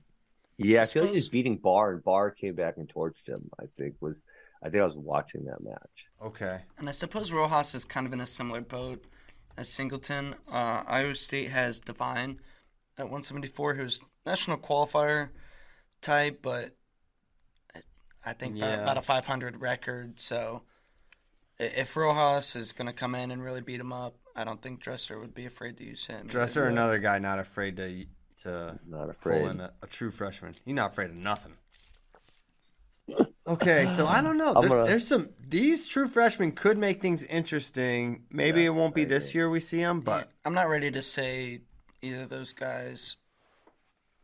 [0.57, 3.49] Yeah, I, I feel like he's beating Barr, and Barr came back and torched him.
[3.61, 4.21] I think was
[4.63, 6.07] I think I was watching that match.
[6.23, 6.63] Okay.
[6.79, 9.05] And I suppose Rojas is kind of in a similar boat
[9.59, 10.35] as Singleton.
[10.49, 12.41] Uh, Iowa State has Devine
[12.97, 15.29] at 174, who's national qualifier
[16.01, 16.75] type, but
[18.25, 18.83] I think about- Yeah.
[18.83, 20.19] about a 500 record.
[20.19, 20.74] So i-
[21.59, 24.81] if Rojas is going to come in and really beat him up, I don't think
[24.81, 26.27] Dresser would be afraid to use him.
[26.27, 28.07] Dresser, another guy not afraid to
[28.43, 30.55] to Not pull in a, a true freshman.
[30.64, 31.55] He's not afraid of nothing.
[33.47, 34.55] Okay, so I don't know.
[34.59, 38.25] There- gonna- There's some these true freshmen could make things interesting.
[38.31, 40.90] Maybe Yeah, it won't be I this year we see them, but I'm not ready
[40.90, 41.61] to say
[42.01, 43.17] either of those guys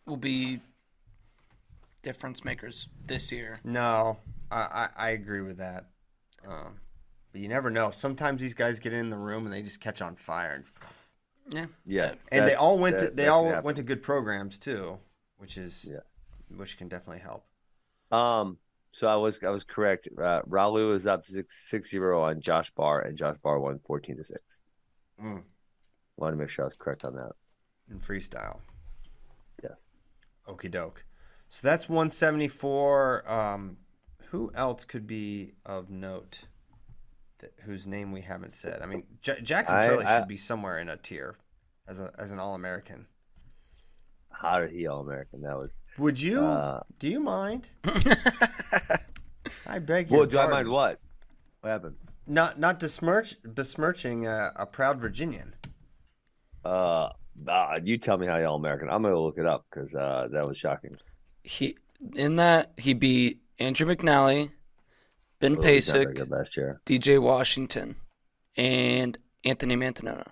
[0.06, 0.60] will be
[2.02, 3.60] difference makers this year.
[3.62, 4.16] no,
[4.50, 5.84] I I, I agree with that.
[6.48, 6.76] Um,
[7.32, 7.90] but you never know.
[7.90, 10.64] Sometimes these guys get in the room and they just catch on fire, and,
[11.54, 11.66] Yeah.
[11.86, 13.64] Yes, and they all went to they all can happen.
[13.64, 14.98] went to good programs too,
[15.38, 16.00] which is Yeah.
[16.56, 17.46] which can definitely help.
[18.12, 18.58] Um,
[18.92, 20.08] so I was I was correct.
[20.16, 24.16] Uh, Ralu is up six six zero on Josh Barr, and Josh Barr won fourteen
[24.16, 24.60] to six.
[25.22, 25.42] Mm.
[26.16, 27.32] Wanted to make sure I was correct on that.
[27.90, 28.60] In freestyle.
[29.62, 29.78] Yes.
[30.46, 31.04] Okie doke.
[31.48, 33.28] So that's 174.
[33.30, 33.78] Um,
[34.30, 36.44] who else could be of note
[37.40, 38.80] that, whose name we haven't said?
[38.82, 41.36] I mean, J- Jackson I- Turley I- should be somewhere in a tier
[41.88, 43.06] as a as an All American.
[44.30, 45.42] How did he All American?
[45.42, 45.70] That was.
[45.98, 46.40] Would you?
[46.40, 47.70] Uh, do you mind?
[49.66, 50.98] I beg your Well, do I mind what?
[51.60, 51.96] What happened?
[52.26, 55.54] Not not besmirch besmirching a, a proud Virginian.
[56.64, 57.08] Uh,
[57.48, 58.88] uh, you tell me how you All American.
[58.90, 60.94] I'm gonna look it up because uh, that was shocking.
[61.42, 61.76] He
[62.14, 64.50] in that he beat Andrew McNally,
[65.40, 66.80] Ben Well, he's Pasick, last year.
[66.86, 67.96] DJ Washington,
[68.56, 70.26] and Anthony Mantanona.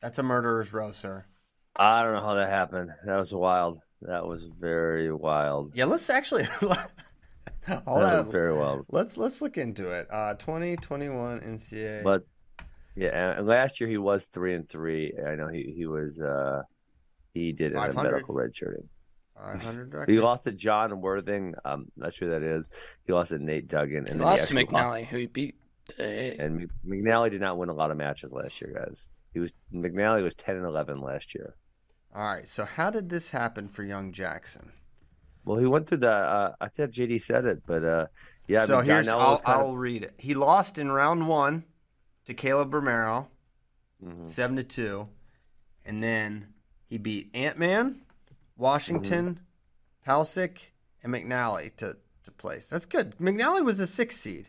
[0.00, 1.26] That's a murderer's row, sir.
[1.76, 2.90] I don't know how that happened.
[3.04, 3.78] That was wild.
[4.02, 5.72] That was very wild.
[5.74, 6.44] Yeah, let's actually.
[6.50, 6.76] Hold
[7.66, 8.24] That on.
[8.24, 8.86] was very wild.
[8.90, 10.08] Let's let's look into it.
[10.10, 12.02] Uh, 2021 NCAA.
[12.02, 12.26] But
[12.96, 15.14] yeah, and last year he was three and three.
[15.24, 16.62] I know he he was uh
[17.32, 18.10] he did a 500.
[18.10, 18.88] medical redshirting.
[19.42, 20.10] 500 record.
[20.12, 21.54] He lost to John Worthing.
[21.64, 22.70] I'm not sure who that is.
[23.06, 24.06] He lost to Nate Duggan.
[24.06, 25.56] He And then lost to actually McNally, who he beat.
[25.88, 26.36] today.
[26.38, 29.00] And McNally did not win a lot of matches last year, guys.
[29.34, 31.54] He was McNally was ten and eleven last year.
[32.14, 32.48] All right.
[32.48, 34.72] So how did this happen for young Jackson?
[35.44, 36.10] Well, he went through the.
[36.10, 38.06] Uh, I think JD said it, but uh,
[38.46, 38.62] yeah.
[38.62, 40.14] I so mean, here's Darnell I'll, was kind of- read it.
[40.18, 41.64] He lost in round one
[42.26, 43.28] to Caleb Romero,
[44.04, 44.28] Mhm.
[44.28, 45.08] seven to two,
[45.84, 46.52] and then
[46.88, 48.02] he beat Ant Man,
[48.56, 49.40] Washington,
[50.04, 50.10] Mm-hmm.
[50.10, 50.58] Palsick,
[51.02, 52.68] and McNally to to place.
[52.68, 53.16] That's good.
[53.18, 54.48] McNally was a six seed.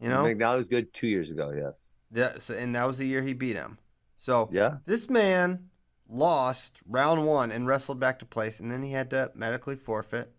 [0.00, 1.52] You know, McNally was good two years ago.
[1.56, 1.72] Yes.
[2.10, 3.78] That- so, and that was the year he beat him.
[4.18, 4.78] So Yeah.
[4.84, 5.70] this man
[6.08, 10.34] lost round one and wrestled back to place, and then he had to medically forfeit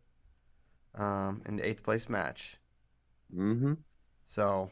[0.95, 2.57] um, in the eighth place match.
[3.33, 3.73] Mm-hmm.
[4.27, 4.71] So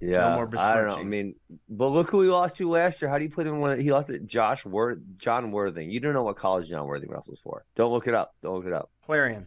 [0.00, 0.96] Yeah, no more I don't know.
[0.96, 1.34] I mean,
[1.68, 3.10] but look who he lost to last year.
[3.10, 5.90] How do you put him when he lost to Josh Worth, John Worthing?
[5.90, 7.64] You don't know what college John Worthing wrestles for.
[7.76, 8.34] Don't look it up.
[8.42, 8.90] Don't look it up.
[9.04, 9.46] Clarion.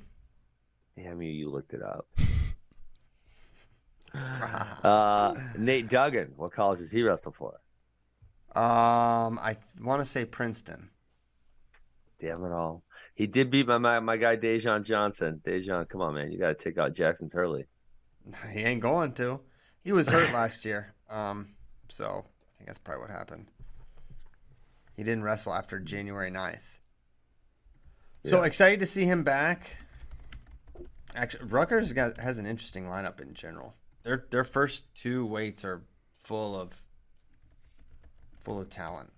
[0.95, 2.05] Damn you, you looked it up.
[4.83, 6.33] uh, Nate Duggan.
[6.35, 7.59] What college does he wrestle for?
[8.55, 10.89] Um, I want to say Princeton.
[12.21, 12.83] Damn it all.
[13.15, 15.41] He did beat my my, my guy Dejan Johnson.
[15.43, 16.31] Dejan, come on, man.
[16.31, 17.65] You got to take out Jackson Turley.
[18.51, 19.39] He ain't going to.
[19.83, 20.93] He was hurt last year.
[21.09, 21.49] Um,
[21.89, 23.47] so I think that's probably what happened.
[24.95, 26.77] He didn't wrestle after January 9th.
[28.25, 28.45] So Yeah.
[28.45, 29.71] excited to see him back.
[31.15, 33.75] Actually, Rutgers got, has an interesting lineup in general.
[34.03, 35.83] Their their first two weights are
[36.19, 36.81] full of
[38.43, 39.11] full of talent.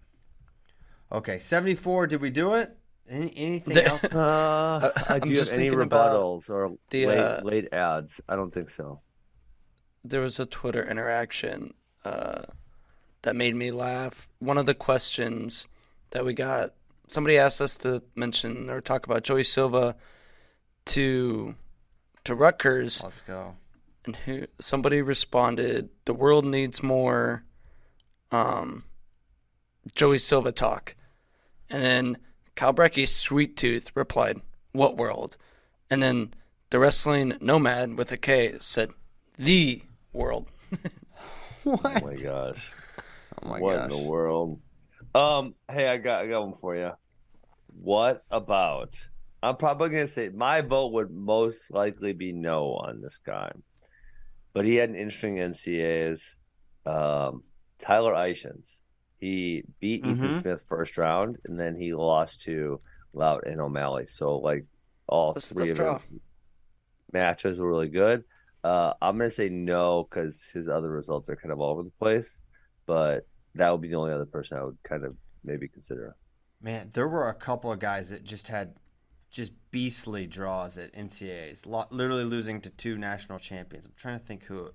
[1.12, 2.08] Okay, 74.
[2.08, 2.78] Did we do it?
[3.08, 4.04] Any, anything else?
[4.04, 8.19] Uh, I'm do you have any rebuttals or the, late, uh, late ads?
[8.28, 8.99] I don't think so.
[10.10, 12.44] There was a Twitter interaction uh,
[13.24, 14.30] that made me laugh.
[14.39, 15.68] One of the questions
[16.12, 16.74] that we got,
[17.08, 19.96] somebody asked us to mention or talk about Joey Silva
[20.86, 21.56] to
[22.23, 23.56] to Rutgers, Let's go.
[24.06, 27.44] and who somebody responded, "The world needs more
[28.32, 28.84] um,
[29.94, 30.96] Joey Silva talk,"
[31.69, 32.17] and then
[32.56, 35.38] Kyle Brecky's Sweet Tooth replied, "What world?"
[35.90, 36.34] And then
[36.69, 38.90] the wrestling nomad with a K said,
[39.38, 39.84] "The
[40.16, 40.48] world."
[41.63, 41.82] What?
[41.84, 42.72] Oh my gosh.
[43.44, 43.84] Oh my what gosh.
[43.86, 44.60] in the world?
[45.16, 46.92] Um, hey, I got I got one for you.
[47.82, 48.94] What about?
[49.42, 53.52] I'm probably gonna say my vote would most likely be no on this guy,
[54.54, 56.36] but he had an interesting NCAs.
[56.86, 57.42] Um,
[57.82, 58.70] Tyler Eichens.
[59.18, 60.42] He beat Ethan Mhm.
[60.42, 62.80] Smith first round, and then he lost to
[63.13, 64.06] Lautt and O'Malley.
[64.06, 64.66] So like
[65.08, 65.94] all That's three of draw.
[65.98, 66.13] his.
[67.12, 68.24] matches were really good.
[68.66, 71.92] Uh, I'm gonna say no because his other results are kind of all over the
[72.00, 72.40] place,
[72.88, 76.16] but that would be the only other person I would kind of maybe consider.
[76.60, 78.74] Man, there were a couple of guys that just had
[79.30, 83.86] just beastly draws at NCAAs, literally losing to two national champions.
[83.86, 84.70] I'm trying to think who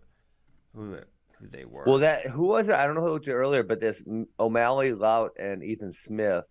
[0.72, 0.98] who
[1.40, 1.82] who they were.
[1.84, 2.76] Well, that who was it?
[2.76, 4.04] I don't know who it earlier, but this
[4.38, 6.44] O'Malley, Lautt, and Ethan Smith.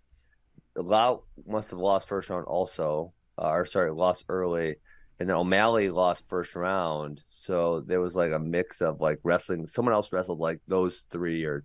[0.76, 4.76] Lautt must have lost first round also, uh, or sorry, lost early,
[5.20, 7.22] and then O'Malley lost first round.
[7.28, 9.68] So there was like a mix of like wrestling.
[9.68, 11.64] Someone else wrestled like those three or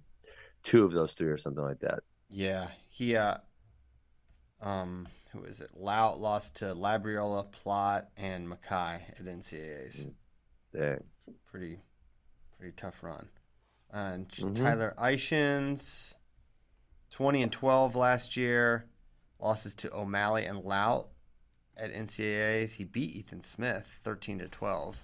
[0.65, 2.01] two of those three or something like that.
[2.31, 3.37] Yeah, he uh,
[4.61, 5.71] um, who is it?
[5.75, 10.11] Lautt lost to Labriola, Plott, and Mekhi at NCAAs.
[10.73, 11.05] Dang.
[11.51, 11.79] Pretty,
[12.59, 13.29] pretty tough run.
[13.93, 14.57] And Mhm.
[14.57, 16.15] Tyler Eichens,
[17.11, 18.87] twenty and twelve last year,
[19.39, 21.09] losses to O'Malley and Lautt
[21.77, 22.73] at NCAAs.
[22.75, 24.99] He beat Ethan Smith thirteen to twelve,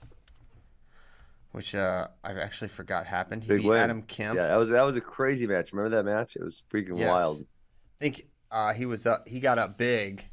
[1.53, 3.43] which uh, I actually forgot happened.
[3.45, 3.81] He Big beat win.
[3.81, 4.37] Adam Kemp.
[4.37, 5.73] Yeah, that was that was a crazy match.
[5.73, 6.37] Remember that match?
[6.37, 7.09] It was freaking Yes.
[7.09, 7.41] wild.
[7.41, 9.29] I think uh, he was up.
[9.29, 10.25] He got up big,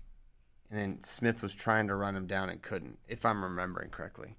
[0.70, 4.36] and then Smith was trying to run him down and couldn't, if I'm remembering correctly.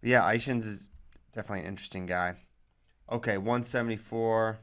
[0.00, 0.88] But yeah, Eichens is
[1.34, 2.36] definitely an interesting guy.
[3.10, 4.58] Okay, 174.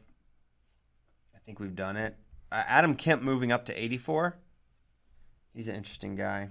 [1.36, 2.16] I think we've done it.
[2.52, 4.38] Uh, Adam Kemp moving up to 84.
[5.56, 6.50] He's an interesting guy.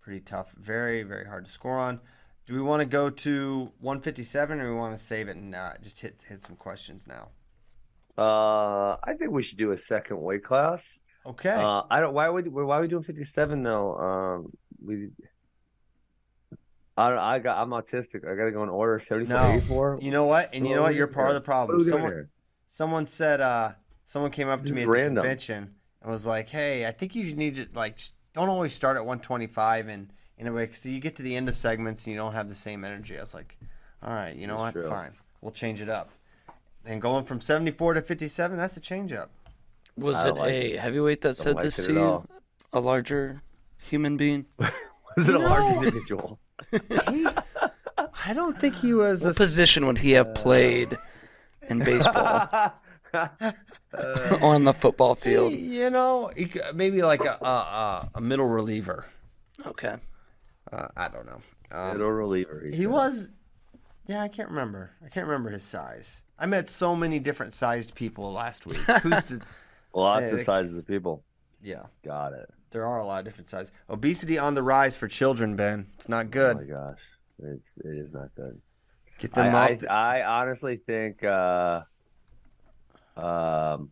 [0.00, 0.52] Pretty tough.
[0.56, 2.00] Very, very hard to score on.
[2.46, 5.72] Do we want to go to 157 or we want to save it and uh,
[5.82, 7.28] just hit hit some questions now?
[8.16, 10.98] Uh, I think we should do a second weight class.
[11.26, 11.50] Okay.
[11.50, 12.14] Uh, I don't.
[12.14, 13.96] Why would why are we doing fifty seven though?
[13.96, 14.52] Um,
[14.84, 15.10] we.
[16.96, 18.26] I I got I'm autistic.
[18.30, 19.48] I gotta go in order seventy four, No.
[19.50, 19.98] eighty four.
[20.00, 20.50] You know what?
[20.54, 20.94] And you know what?
[20.94, 21.84] You're part of the problem.
[21.84, 22.28] Someone,
[22.68, 23.72] someone said, uh,
[24.06, 25.16] someone came up to me at the random.
[25.22, 28.72] convention and was like, "Hey, I think you should need to like just don't always
[28.72, 32.06] start at 125 and in a way because you get to the end of segments
[32.06, 33.56] and you don't have the same energy." I was like,
[34.02, 34.80] "All right, you know That's what?
[34.82, 34.88] true.
[34.90, 36.10] Fine, we'll change it up."
[36.84, 39.30] And going from 74 to 57, that's a change up.
[39.96, 40.80] Was it like a it.
[40.80, 42.00] heavyweight that Don't said like this to you?
[42.00, 42.26] all.
[42.72, 43.42] A larger
[43.78, 44.46] human being?
[45.16, 46.38] Was it a large individual?
[46.72, 50.96] I don't think he was a What position would he have played
[51.68, 52.72] in baseball or
[54.42, 55.52] on the football field?
[55.52, 56.30] You know,
[56.74, 59.06] maybe like a a, a, a middle reliever.
[59.66, 59.96] Okay.
[60.72, 61.40] Uh, I don't know.
[61.72, 62.64] Um, Middle reliever.
[62.72, 63.28] He was.
[64.06, 64.90] Yeah, I can't remember.
[65.04, 66.22] I can't remember his size.
[66.38, 68.78] I met so many different sized people last week.
[69.02, 69.40] Who's to,
[69.94, 71.22] lots Hey, of they- sizes of people.
[71.62, 72.48] yeah, Got it.
[72.70, 73.70] there are a lot of different sizes.
[73.88, 75.86] Obesity on the rise for children, Ben.
[75.96, 76.56] It's not Oh good.
[76.56, 76.98] my gosh,
[77.42, 78.60] it's it is not good.
[79.18, 79.78] Get I, them I, off.
[79.80, 81.82] the- I honestly think, uh,
[83.20, 83.90] um,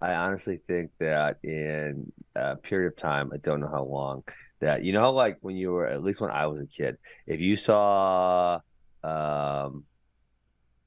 [0.00, 4.24] I honestly think that in a period of time, I don't know how long,
[4.60, 7.40] that you know, like when you were at least when I was a kid, if
[7.40, 8.60] you saw
[9.02, 9.84] um,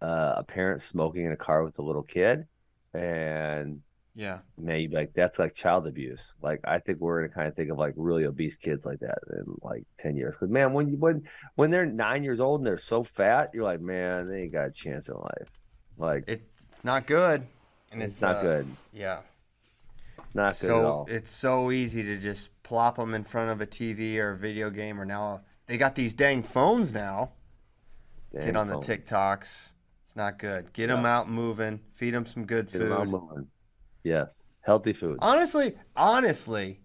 [0.01, 2.45] uh, a parent smoking in a car with a little kid,
[2.93, 3.81] and
[4.15, 6.21] yeah, man, you'd be like, that's like child abuse.
[6.41, 9.17] Like, I think we're gonna kind of think of like really obese kids like that
[9.31, 10.35] in like ten years.
[10.35, 11.23] Because man, when you when
[11.55, 14.67] when they're nine years old and they're so fat, you're like, man, they ain't got
[14.67, 15.59] a chance in life.
[15.97, 17.45] Like, it's, not good,
[17.91, 18.67] and it's, it's not uh, good.
[18.91, 19.19] Yeah,
[20.33, 21.05] Not good so at all.
[21.09, 24.69] it's so easy to just plop them in front of a TV or a video
[24.69, 27.31] game, or now they got these dang phones now.
[28.31, 28.77] Get Dang on the.
[28.79, 29.69] TikToks.
[30.05, 30.73] It's not good.
[30.73, 31.79] Get them out moving.
[31.93, 32.81] Feed them some good Get food.
[32.81, 33.47] them out moving.
[34.03, 35.19] Yes, healthy food.
[35.21, 36.79] Honestly, honestly,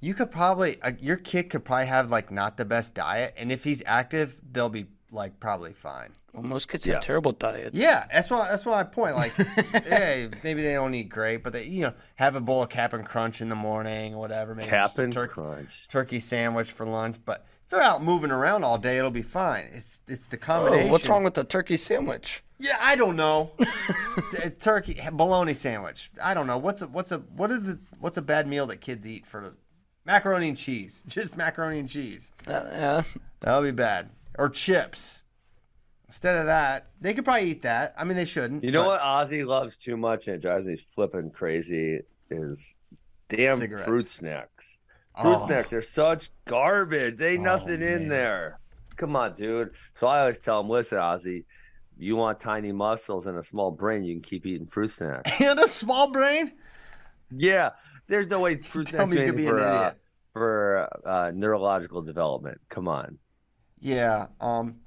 [0.00, 3.50] you could probably uh, your kid could probably have like not the best diet, and
[3.50, 6.10] if he's active, they'll be like probably fine.
[6.32, 6.94] Well, most kids Yeah.
[6.94, 7.78] have terrible diets.
[7.78, 9.16] Yeah, that's why that's why I point.
[9.16, 9.32] Like,
[9.84, 13.02] hey, maybe they don't eat great, but they you know have a bowl of Cap'n
[13.04, 14.54] Crunch in the morning or whatever.
[14.54, 15.70] Maybe a Cap'n tur- Crunch.
[15.88, 17.16] turkey sandwich for lunch.
[17.24, 19.68] But if they're out moving around all day, it'll be fine.
[19.72, 20.90] It's it's the Oh, combination.
[20.92, 22.44] what's wrong with the turkey sandwich?
[22.58, 23.52] Yeah, I don't know.
[24.60, 26.10] Turkey bologna sandwich.
[26.22, 26.58] I don't know.
[26.58, 29.54] What's a what's a what is the what's a bad meal that kids eat for
[30.04, 31.02] macaroni and cheese?
[31.08, 32.30] Just macaroni and cheese.
[32.46, 33.02] Uh, yeah.
[33.40, 34.10] That'll be bad.
[34.38, 35.22] Or chips.
[36.10, 37.94] Instead of that, they could probably eat that.
[37.96, 38.64] I mean, they shouldn't.
[38.64, 42.00] You know but- what Ozzy loves too much and it drives me flipping crazy
[42.30, 42.74] is
[43.28, 43.86] damn Cigarettes.
[43.88, 44.76] fruit snacks.
[45.22, 45.46] Fruit Oh.
[45.46, 47.16] snacks, they're such garbage.
[47.18, 48.58] They Ain't Oh, nothing in there.
[48.96, 49.70] Come on, dude.
[49.94, 51.44] So I always tell them, listen, Ozzy,
[51.96, 55.30] you want tiny muscles and a small brain, you can keep eating fruit snacks.
[55.40, 56.52] And a small brain.
[57.30, 57.70] yeah,
[58.08, 59.96] there's no way fruit snacks me gonna be anything an for, uh, idiot.
[60.32, 62.60] for uh, neurological development.
[62.68, 63.18] Come on.
[63.78, 64.26] Yeah.
[64.40, 64.80] Um.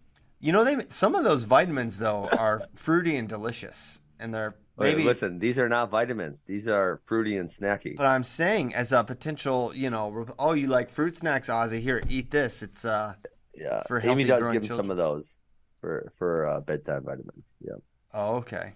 [0.44, 4.98] You know, they some of those vitamins though are fruity and delicious, and they're Wait,
[4.98, 6.40] Maybe- listen, these are not vitamins.
[6.48, 7.96] These are fruity and snacky.
[7.96, 11.80] But I'm saying, as a potential, you know, oh, you like fruit snacks, Ozzy?
[11.80, 12.64] Here, eat this.
[12.64, 13.14] It's uh,
[13.56, 15.38] Yeah, for Amy does give him some of those
[15.80, 17.46] for for uh, bedtime vitamins.
[17.62, 17.76] Yeah.
[18.14, 18.74] oh, okay,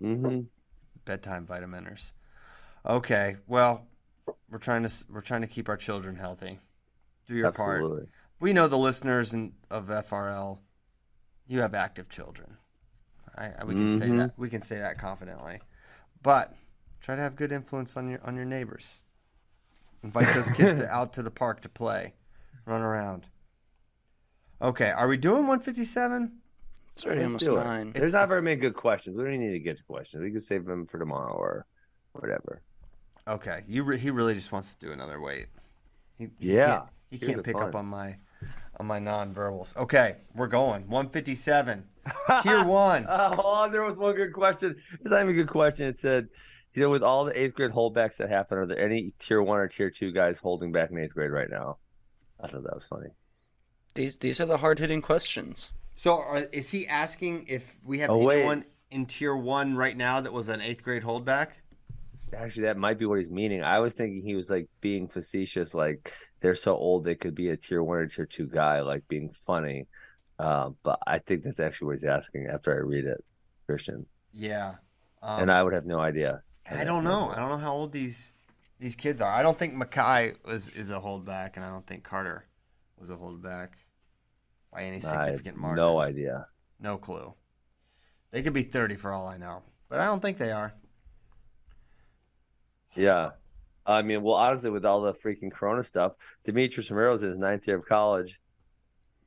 [0.00, 0.42] Mm-hmm.
[1.04, 2.12] bedtime vitaminers.
[2.86, 3.86] Okay, well,
[4.48, 6.60] we're trying to we're trying to keep our children healthy.
[7.26, 7.82] Do your part.
[7.82, 8.06] Absolutely.
[8.38, 10.58] We know the listeners in, of FRL.
[11.48, 12.56] You have active children.
[13.36, 14.18] I, I- we can say Mhm.
[14.18, 14.32] that.
[14.38, 15.60] We can say that confidently.
[16.22, 16.54] But
[17.00, 19.02] try to have good influence on your on your neighbors.
[20.02, 22.14] Invite those kids to, out to the park to play,
[22.64, 23.26] run around.
[24.60, 26.32] Okay, are we doing 157?
[26.92, 27.64] It's already Let's almost do it.
[27.64, 27.88] nine.
[27.88, 29.16] It's- There's not very many good questions.
[29.16, 30.22] We don't even need to get to questions.
[30.22, 31.66] We can save them for tomorrow or
[32.12, 32.62] whatever.
[33.28, 35.46] Okay, you re- he really just wants to do another weight.
[36.16, 38.16] He, he Yeah, can't, he here's can't the pick up on my
[38.78, 39.74] on my non-verbals.
[39.76, 41.84] Okay, we're going 157.
[42.42, 43.04] Tier one.
[43.06, 44.76] Uh, hold on, there was one good question.
[44.94, 45.86] It's not even a good question.
[45.86, 46.28] It said,
[46.74, 49.58] you know, with all the eighth grade holdbacks that happen, are there any tier one
[49.58, 51.78] or tier two guys holding back in eighth grade right now?
[52.40, 53.08] I thought that was funny.
[53.94, 55.72] These these are the hard hitting questions.
[55.94, 58.40] So are, is he asking if we have Oh, wait.
[58.40, 61.48] anyone in tier one right now that was an eighth grade holdback?
[62.36, 63.62] Actually, that might be what he's meaning.
[63.62, 67.50] I was thinking he was like being facetious, like they're so old they could be
[67.50, 69.86] a tier one or tier two guy, like being funny.
[70.38, 73.24] Uh, but I think that's actually what he's asking after I read it,
[73.66, 74.06] Christian.
[74.34, 74.74] Yeah.
[75.22, 76.42] Um, and I would have no idea.
[76.70, 77.30] I don't know.
[77.30, 78.32] I don't know how old these
[78.78, 79.32] these kids are.
[79.32, 82.46] I don't think Mekhi was is a holdback, and I don't think Carter
[82.98, 83.68] was a holdback
[84.72, 85.76] by any significant margin.
[85.76, 86.48] no idea.
[86.80, 87.32] No clue.
[88.30, 90.74] They could be thirty for all I know, but I don't think they are.
[92.94, 93.30] Yeah.
[93.86, 96.12] I mean, well, honestly, with all the freaking Corona stuff,
[96.44, 98.40] Demetrius Romero's in his ninth year of college.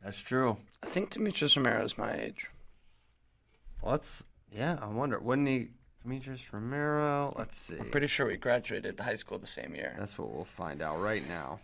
[0.04, 0.58] That's true.
[0.84, 2.48] I think Demetrius Romero is my age.
[3.82, 4.24] Well, let's.
[4.52, 5.20] Yeah, I wonder.
[5.20, 5.70] Wouldn't he?
[6.04, 7.32] Demetrius Romero.
[7.38, 7.78] Let's see.
[7.78, 9.96] I'm pretty sure we graduated high school the same year.
[9.98, 11.60] That's what we'll find out right now.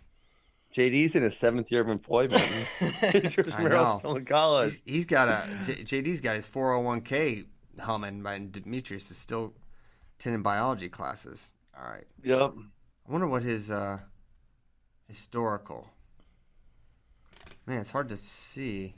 [0.73, 2.43] JD's in his seventh year of employment.
[3.01, 3.99] Demetrius I Romero's know.
[3.99, 4.81] still in college.
[4.83, 7.45] He's, he's got a J, JD's got his 401k
[7.79, 9.53] humming, but Demetrius is still
[10.19, 11.53] attending biology classes.
[11.77, 12.05] All right.
[12.23, 12.53] Yep.
[13.07, 13.99] I wonder what his uh,
[15.07, 15.89] historical.
[17.65, 18.95] Man, it's hard to see.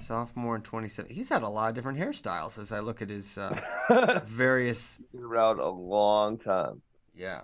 [0.00, 1.12] Sophomore in 27.
[1.12, 5.24] He's had a lot of different hairstyles as I look at his uh, various, Been
[5.24, 6.80] around a long time.
[7.12, 7.40] yeah,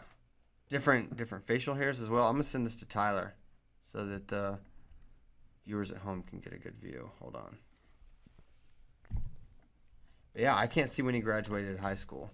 [0.71, 2.27] different different facial hairs as well.
[2.29, 3.35] I'm gonna send this to Tyler
[3.93, 4.61] so that the
[5.67, 7.11] viewers at home can get a good view.
[7.21, 7.57] Hold on.
[10.33, 12.31] But yeah, I can't see when he graduated high school.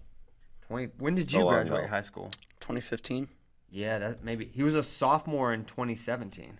[0.67, 0.89] 20.
[0.99, 1.89] When did So you graduate ago.
[1.89, 2.29] high school?
[2.61, 3.27] 2015.
[3.69, 6.59] Yeah, that maybe he was a sophomore in 2017.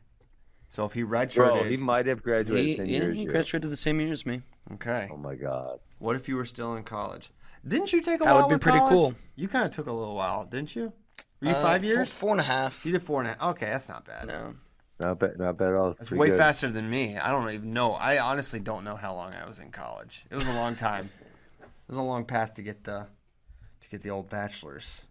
[0.69, 3.31] So if he Bro, he might have graduated He, 10 yeah, years he ago.
[3.33, 4.41] graduated the same year as me.
[4.73, 5.07] okay.
[5.11, 5.79] Oh my God.
[5.99, 7.31] What if you were still in college?
[7.65, 8.35] Didn't you take a That while?
[8.35, 8.93] That would be with pretty college?
[8.93, 9.13] cool.
[9.35, 10.91] You kind of took a little while, didn't you?
[11.41, 12.11] Were you Uh, five four- years?
[12.11, 12.85] Four and a half.
[12.85, 13.41] You did four and a half.
[13.51, 14.27] Okay, that's not bad.
[14.27, 14.55] No.
[14.99, 15.93] Not bad, not bad at all.
[15.93, 16.37] That's pretty way good.
[16.39, 17.17] faster than me.
[17.17, 17.93] I don't even know.
[17.93, 20.25] I honestly don't know how long I was in college.
[20.31, 21.09] It was a long time.
[21.61, 23.07] it was a long path to get the to
[23.93, 25.03] get the old bachelor's.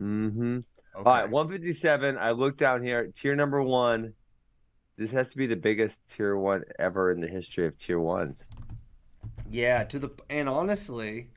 [0.00, 0.58] Mm-hmm.
[0.58, 0.64] Okay.
[0.96, 2.16] All right, 157.
[2.16, 3.10] I look down here.
[3.20, 4.14] Tier number one.
[4.96, 8.46] This has to be the biggest tier one ever in the history of tier ones.
[9.50, 11.30] Yeah, to the and honestly,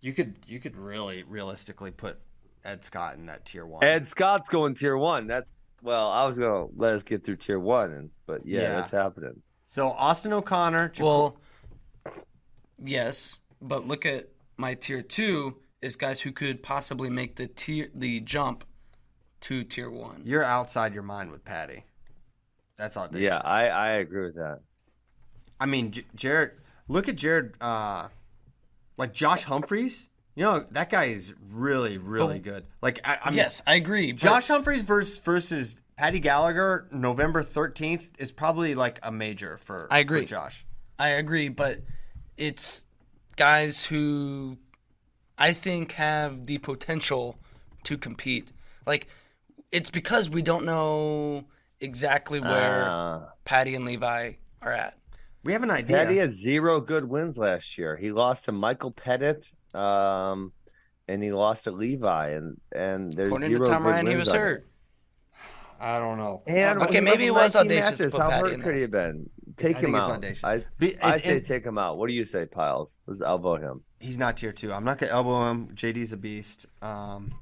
[0.00, 2.18] you could you could really realistically put
[2.64, 3.84] Ed Scott in that tier one.
[3.84, 5.26] Ed Scott's going tier one.
[5.26, 5.46] That's
[5.82, 8.68] well, I was gonna let us get through tier one, and but yeah, Yeah.
[8.76, 9.42] that's happening.
[9.68, 10.88] So Austin O'Connor.
[10.88, 11.36] Jaco- Well,
[12.82, 17.88] yes, but look at my tier two is guys who could possibly make the tier
[17.94, 18.64] the jump
[19.40, 20.22] to tier one.
[20.24, 21.84] you're outside your mind with Paddy.
[22.78, 23.22] That's audacious.
[23.22, 24.60] Yeah, I I agree with that.
[25.60, 26.52] I mean, J- Jared.
[26.88, 27.54] Look at Jared.
[27.60, 28.08] Uh,
[28.96, 30.08] like Josh Humphreys.
[30.34, 32.64] You know that guy is really really good.
[32.82, 34.12] Like I, I mean, yes, I agree.
[34.12, 39.86] but- Josh Humphreys versus versus Paddy Gallagher, November thirteenth is probably like a major for.
[39.90, 40.22] I agree.
[40.22, 40.66] for Josh.
[40.98, 41.80] I agree, but
[42.36, 42.86] it's
[43.34, 44.58] guys who
[45.38, 47.38] I think have the potential
[47.84, 48.52] to compete.
[48.86, 49.08] Like
[49.72, 51.44] it's because we don't know
[51.80, 54.32] exactly where Uh, Paddy and Levi
[54.62, 54.96] are at.
[55.42, 55.96] We have an idea.
[55.98, 57.96] Paddy had zero good wins last year.
[57.96, 60.52] He lost to Michael Pettit, um,
[61.06, 64.16] and he lost to Levi, and and there's According zero to Tom good Ryan, he
[64.16, 64.38] was on it.
[64.38, 64.66] hurt.
[65.80, 66.42] I don't know.
[66.46, 68.66] And Okay, maybe it wasn't was Mikey audacious to put How Paddy hurt in could
[68.68, 68.74] there.
[68.76, 69.30] he have been?
[69.56, 70.24] Take I him out.
[70.42, 71.96] I, Be- I and- say and- take him out.
[71.98, 72.98] What do you say, Pyles?
[73.06, 73.82] Let's elbow him.
[74.00, 74.72] He's not tier two.
[74.72, 75.68] I'm not gonna elbow him.
[75.74, 76.66] JD's a beast.
[76.82, 77.32] Um,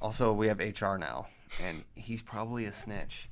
[0.00, 1.26] also, we have HR now,
[1.62, 3.28] and he's probably a snitch.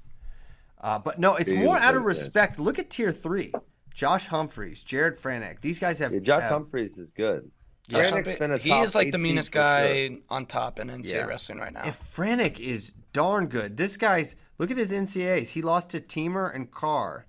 [0.80, 2.24] Uh, but no, it's He more out of a snitch.
[2.24, 2.58] respect.
[2.58, 3.52] Look at tier three.
[3.94, 5.60] Josh Humphreys, Jared Franek.
[5.60, 7.50] These guys have Yeah, Josh have- Humphreys is good.
[7.88, 9.62] Josh Franek's Humphrey- been a he is like the meanest for sure.
[9.62, 11.26] guy on top in NCAA Yeah.
[11.26, 11.82] wrestling right now.
[11.84, 15.50] If Franek is darn good, this guy's look at his NCAs.
[15.50, 17.26] He lost to Teemer and Carr.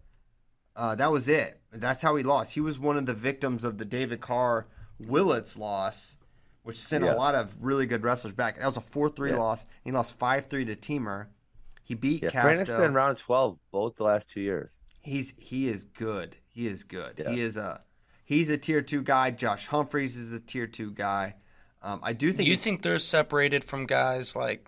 [0.82, 1.60] Uh, that was it.
[1.72, 2.56] That's how he lost.
[2.56, 4.66] He was one of the victims of the David Carr
[5.00, 6.18] Willits loss,
[6.64, 7.14] which sent Yeah.
[7.14, 8.58] a lot of really good wrestlers back.
[8.58, 9.38] That was a four three Yeah.
[9.38, 9.68] loss.
[9.84, 11.28] He lost five three to Teemer.
[11.84, 12.64] He beat Yeah, Casto.
[12.64, 14.80] Franek's been round twelve both the last two years.
[15.02, 16.38] He's he is good.
[16.48, 17.20] He is good.
[17.20, 17.30] Yeah.
[17.32, 17.82] He is a
[18.26, 19.30] he's a tier two guy.
[19.30, 21.36] Josh Humphreys is a tier two guy.
[21.84, 24.68] Um, I do think you think they're separated from guys like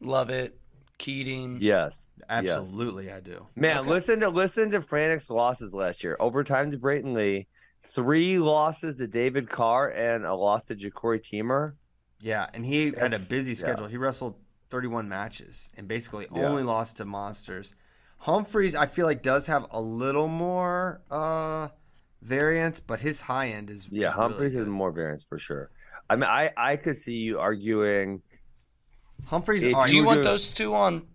[0.00, 0.58] Lovett,
[0.98, 1.58] Keating?
[1.60, 2.26] Yes, yes.
[2.28, 3.46] absolutely I do.
[3.54, 3.88] Man, Okay.
[3.90, 6.16] listen to listen to Franek's losses last year.
[6.18, 7.46] Overtime to Brayton Lee,
[7.88, 11.74] three losses to David Carr, and a loss to Jacori Teemer.
[12.20, 13.56] Yeah, and he had a That's- busy yeah.
[13.58, 13.86] schedule.
[13.88, 14.36] He wrestled
[14.70, 16.48] 31 matches and basically Yeah.
[16.48, 17.74] only lost to monsters.
[18.20, 21.68] Humphreys, I feel like, does have a little more uh,
[22.22, 25.70] variance, but his high end is Yeah, is Humphreys really has more variance for sure.
[26.08, 28.22] I mean, I I could see you arguing.
[29.26, 29.64] Humphreys.
[29.64, 31.06] If all right, Do you want do- those two on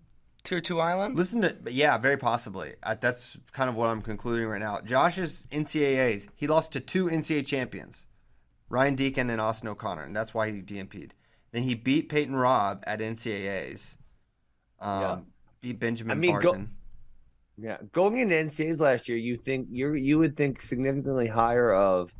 [0.43, 1.15] Tier Two Island?
[1.15, 2.73] Listen to, yeah, very possibly.
[2.83, 4.79] Uh, that's kind of what I'm concluding right now.
[4.81, 8.05] Josh's NCAAs, he lost to two NCAA champions,
[8.69, 11.13] Ryan Deakin and Austin O'Connor, and that's why he DMP'd.
[11.51, 13.95] Then he beat Peyton Robb at NCAAs.
[14.79, 15.19] Um, Yeah.
[15.61, 16.65] Beat Benjamin I mean, go-
[17.57, 22.11] Yeah, going into NCAAs last year, you think you you would think significantly higher of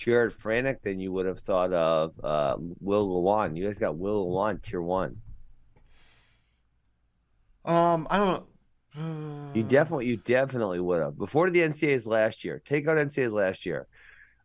[0.00, 3.54] Jared Franek than you would have thought of uh, Will Lewan.
[3.54, 5.20] You guys got Will Lewan tier one.
[7.66, 8.46] Um, I don't know.
[9.54, 12.62] You definitely, you definitely would have before the NCAAs last year.
[12.64, 13.86] Take out NCAAs last year.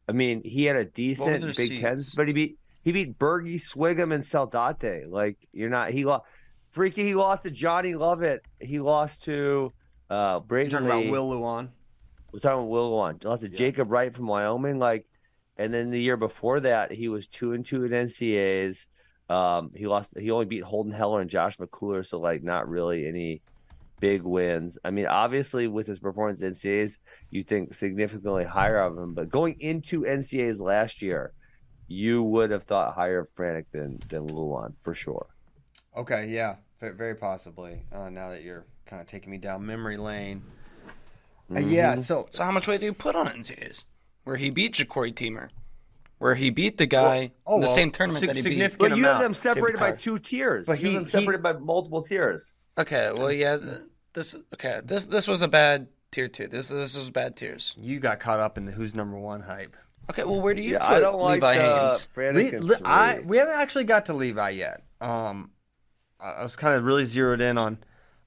[0.09, 3.55] I mean, he had a decent their Big Ten, but he beat he beat Bergie,
[3.59, 5.09] Swigum, and Saldate.
[5.09, 6.25] Like you're not he lost.
[6.71, 8.43] Freaky, he lost to Johnny Lovett.
[8.59, 9.71] He lost to
[10.09, 11.07] uh You're Brayton talking Lee.
[11.07, 11.69] about Will Lewan.
[12.31, 13.17] We're talking about Will One.
[13.23, 13.57] Lost to Yeah.
[13.57, 14.77] Jacob Wright from Wyoming.
[14.77, 15.07] Like,
[15.57, 18.85] and then the year before that, he was two and two in NCAAs.
[19.29, 20.11] Um, he lost.
[20.17, 23.41] He only beat Holden Heller and Josh McCuller, so like not really any
[23.99, 24.77] big wins.
[24.83, 26.97] I mean, obviously with his performance in NCAAs,
[27.31, 29.13] you think significantly higher of him.
[29.13, 31.31] But going into NCAAs last year,
[31.87, 35.27] you would have thought higher of Franek than than Lewan for sure.
[35.95, 37.83] Okay, yeah, very possibly.
[37.91, 40.43] Uh, now that you're kind of taking me down memory lane.
[41.55, 43.85] Uh, yeah, so So how much weight do you put on NCAAs?
[44.25, 45.49] Where he beat Jacori Teemer,
[46.17, 48.77] where he beat the guy oh, in the well, same tournament sig- that he beat.
[48.77, 50.65] But you have them separated by two tiers.
[50.65, 52.53] But you he- have them he- separated by multiple tiers.
[52.77, 53.57] Okay, well, yeah,
[54.13, 54.81] this okay.
[54.83, 56.47] This this was a bad tier two.
[56.47, 57.73] This this was bad tiers.
[57.79, 59.77] you got caught up in the who's number one hype.
[60.09, 62.09] Okay, well, where do you Yeah, put I don't like Levi uh, Haynes?
[62.15, 64.83] Franek Le- Le- I, we haven't actually got to Levi yet.
[65.01, 65.49] Um,
[66.19, 67.77] I I was kind of really zeroed in on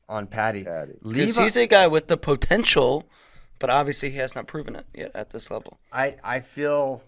[0.09, 0.65] on Paddy.
[0.65, 0.95] Paddy.
[1.03, 3.09] Because Levi, he's a guy with the potential,
[3.59, 5.79] but obviously he has not proven it yet at this level.
[5.93, 7.03] I I feel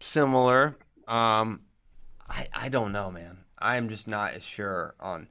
[0.00, 0.76] similar.
[1.08, 1.62] Um,
[2.28, 3.38] I I don't know, man.
[3.58, 5.28] I am just not as sure on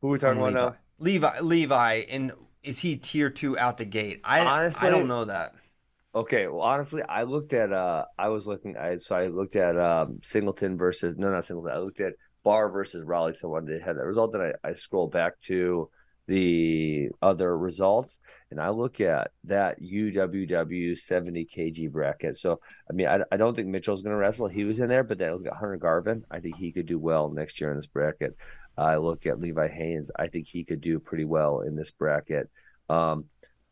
[0.00, 0.60] Who are we talking about Levi.
[0.60, 0.76] now?
[0.98, 4.20] Levi, Levi, and is he tier two out the gate?
[4.24, 5.54] I Honestly- I don't know that.
[6.14, 7.72] Okay, well, honestly, I looked at.
[7.72, 8.76] uh I was looking.
[8.76, 11.72] I so I looked at um Singleton versus no, not Singleton.
[11.74, 12.12] I looked at
[12.44, 13.34] Barr versus Raleigh.
[13.34, 15.88] So when they had that result, then I I scrolled back to
[16.26, 18.18] the other results,
[18.52, 22.38] and I look at that UWW 70 kg bracket.
[22.38, 24.46] So I mean, I, I don't think Mitchell's going to wrestle.
[24.46, 26.24] He was in there, but then I look at Hunter Garvin.
[26.30, 28.36] I think he could do well next year in this bracket.
[28.76, 30.10] I look at Levi Haynes.
[30.16, 32.50] I think he could do pretty well in this bracket.
[32.88, 33.24] Um,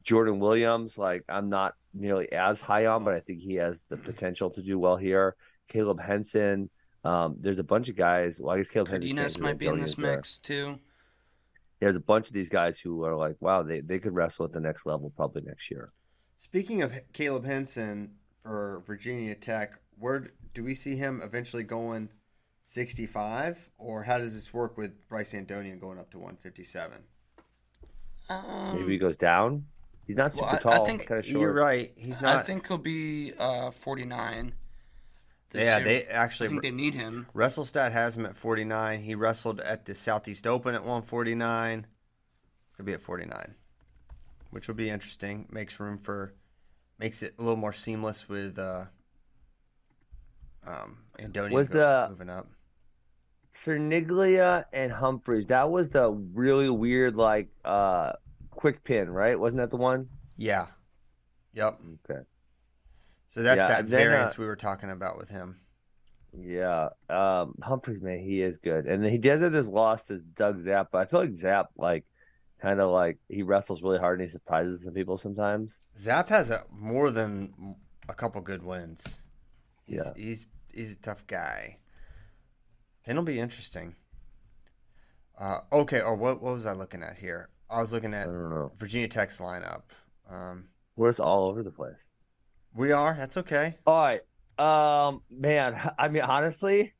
[0.02, 3.98] Jordan Williams, like I'm not nearly as high on, but I think he has the
[3.98, 5.36] potential to do well here.
[5.68, 6.70] Caleb Henson.
[7.04, 8.40] Um, there's a bunch of guys.
[8.40, 9.08] Well, I guess Caleb Henson.
[9.08, 10.78] Cardenas might be in this mix too.
[11.80, 14.52] There's a bunch of these guys who are like, wow, they, they could wrestle at
[14.52, 15.92] the next level probably next year.
[16.38, 18.12] Speaking of Caleb Henson
[18.42, 22.10] for Virginia Tech, where do we see him eventually going
[22.66, 23.70] 65?
[23.78, 26.98] Or how does this work with Bryce Andonian going up to 157?
[28.28, 29.64] Um, Maybe he goes down.
[30.06, 30.84] He's not super well, I- I tall.
[30.86, 31.40] think kind of short.
[31.40, 31.92] You're right.
[31.96, 32.36] He's not.
[32.36, 34.52] I think he'll be uh, 49.
[35.50, 35.84] This yeah, year.
[35.84, 37.26] they I think they need him.
[37.34, 39.00] WrestleStat has him at 49.
[39.00, 41.86] He wrestled at the Southeast Open at 149.
[42.76, 43.54] Could be at 49,
[44.50, 45.48] which will be interesting.
[45.50, 46.34] Makes room for,
[46.98, 48.84] makes it a little more seamless with uh,
[50.66, 52.46] um, Andonian Was the- moving up.
[53.52, 55.48] Cerniglia and Humphreys.
[55.48, 58.12] That was the really weird, like, uh,
[58.50, 59.38] quick pin, right?
[59.38, 60.08] Wasn't that the one?
[60.36, 60.66] Yeah.
[61.54, 61.80] Yep.
[62.08, 62.20] Okay.
[63.30, 65.60] So that's Yeah, that then, uh, variance we were talking about with him.
[66.32, 66.90] Yeah.
[67.08, 68.86] Um, Humphreys, man, he is good.
[68.86, 72.04] And he does have this loss to Doug Zapf, but I feel like Zapf, like,
[72.60, 75.70] kind of like he wrestles really hard and he surprises some people sometimes.
[75.98, 77.76] Zapf has a, more than
[78.08, 79.22] a couple good wins.
[79.86, 80.12] He's, Yeah.
[80.16, 81.78] he's he's a tough guy.
[83.06, 83.96] It'll be interesting.
[85.38, 87.48] Uh, okay, or what what was I looking at here?
[87.68, 88.28] I was looking at.
[88.78, 89.82] Virginia Tech's lineup.
[90.28, 92.09] Um, We're all over the place.
[92.74, 93.14] We are.
[93.18, 93.76] That's okay.
[93.86, 94.20] All right.
[94.58, 96.92] Um, man, I mean, honestly,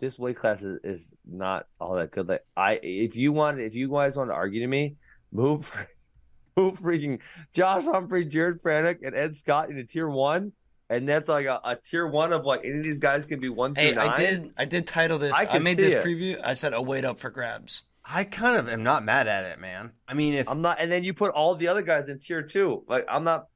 [0.00, 2.28] this weight class is, is not all that good.
[2.28, 4.96] Like, I if you want, if you guys want to argue to me,
[5.32, 5.70] move,
[6.56, 7.18] move freaking
[7.52, 10.52] Josh Humphrey, Jared Franek, and Ed Scott into tier one,
[10.88, 13.48] and that's like a, a tier one of like any of these guys can be
[13.48, 14.10] one through Hey, nine.
[14.10, 14.50] I did.
[14.56, 15.34] I did title this.
[15.34, 16.04] I I, made this it.
[16.04, 16.40] preview.
[16.42, 17.84] I said a weight up for grabs.
[18.10, 19.92] I kind of am not mad at it, man.
[20.06, 22.42] I mean, if I'm not, and then you put all the other guys in tier
[22.42, 22.84] two.
[22.88, 23.48] Like, I'm not.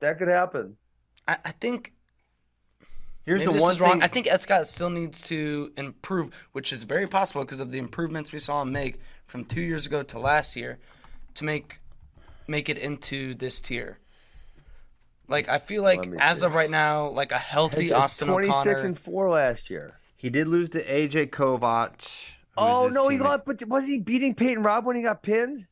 [0.00, 0.76] That could happen.
[1.26, 1.92] I, I think
[3.24, 3.92] here's maybe the one is wrong.
[3.92, 7.70] thing, I think Ed Scott still needs to improve, which is very possible because of
[7.70, 10.78] the improvements we saw him make from two years ago to last year,
[11.34, 11.80] to make
[12.46, 13.98] make it into this tier.
[15.28, 16.46] Like I feel like as see.
[16.46, 18.76] of right now, like a healthy It's- it's Austin 26 O'Connor.
[18.86, 19.98] and four last year.
[20.16, 22.32] he did lose to AJ Kovac.
[22.56, 23.20] Oh his no, he teammate.
[23.22, 23.44] got.
[23.46, 25.66] But wasn't he beating Peyton Robb when he got pinned?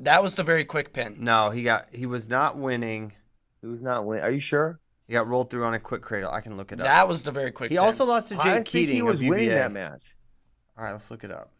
[0.00, 1.16] That was the very quick pin.
[1.20, 3.12] No, he got he was not winning.
[3.60, 4.24] He was not winning.
[4.24, 4.80] Are you sure?
[5.06, 6.30] He got rolled through on a quick cradle.
[6.30, 6.86] I can look it up.
[6.86, 7.70] That was the very quick.
[7.70, 7.84] he pin.
[7.84, 9.30] also lost to Jake I think Keating he was of UVA.
[9.30, 10.02] winning that match.
[10.78, 11.50] All right, let's look it up.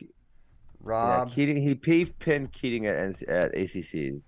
[0.00, 0.08] Yeah,
[0.80, 1.56] Robb, Keating.
[1.56, 4.24] He he pinned Keating at NC at ACCs.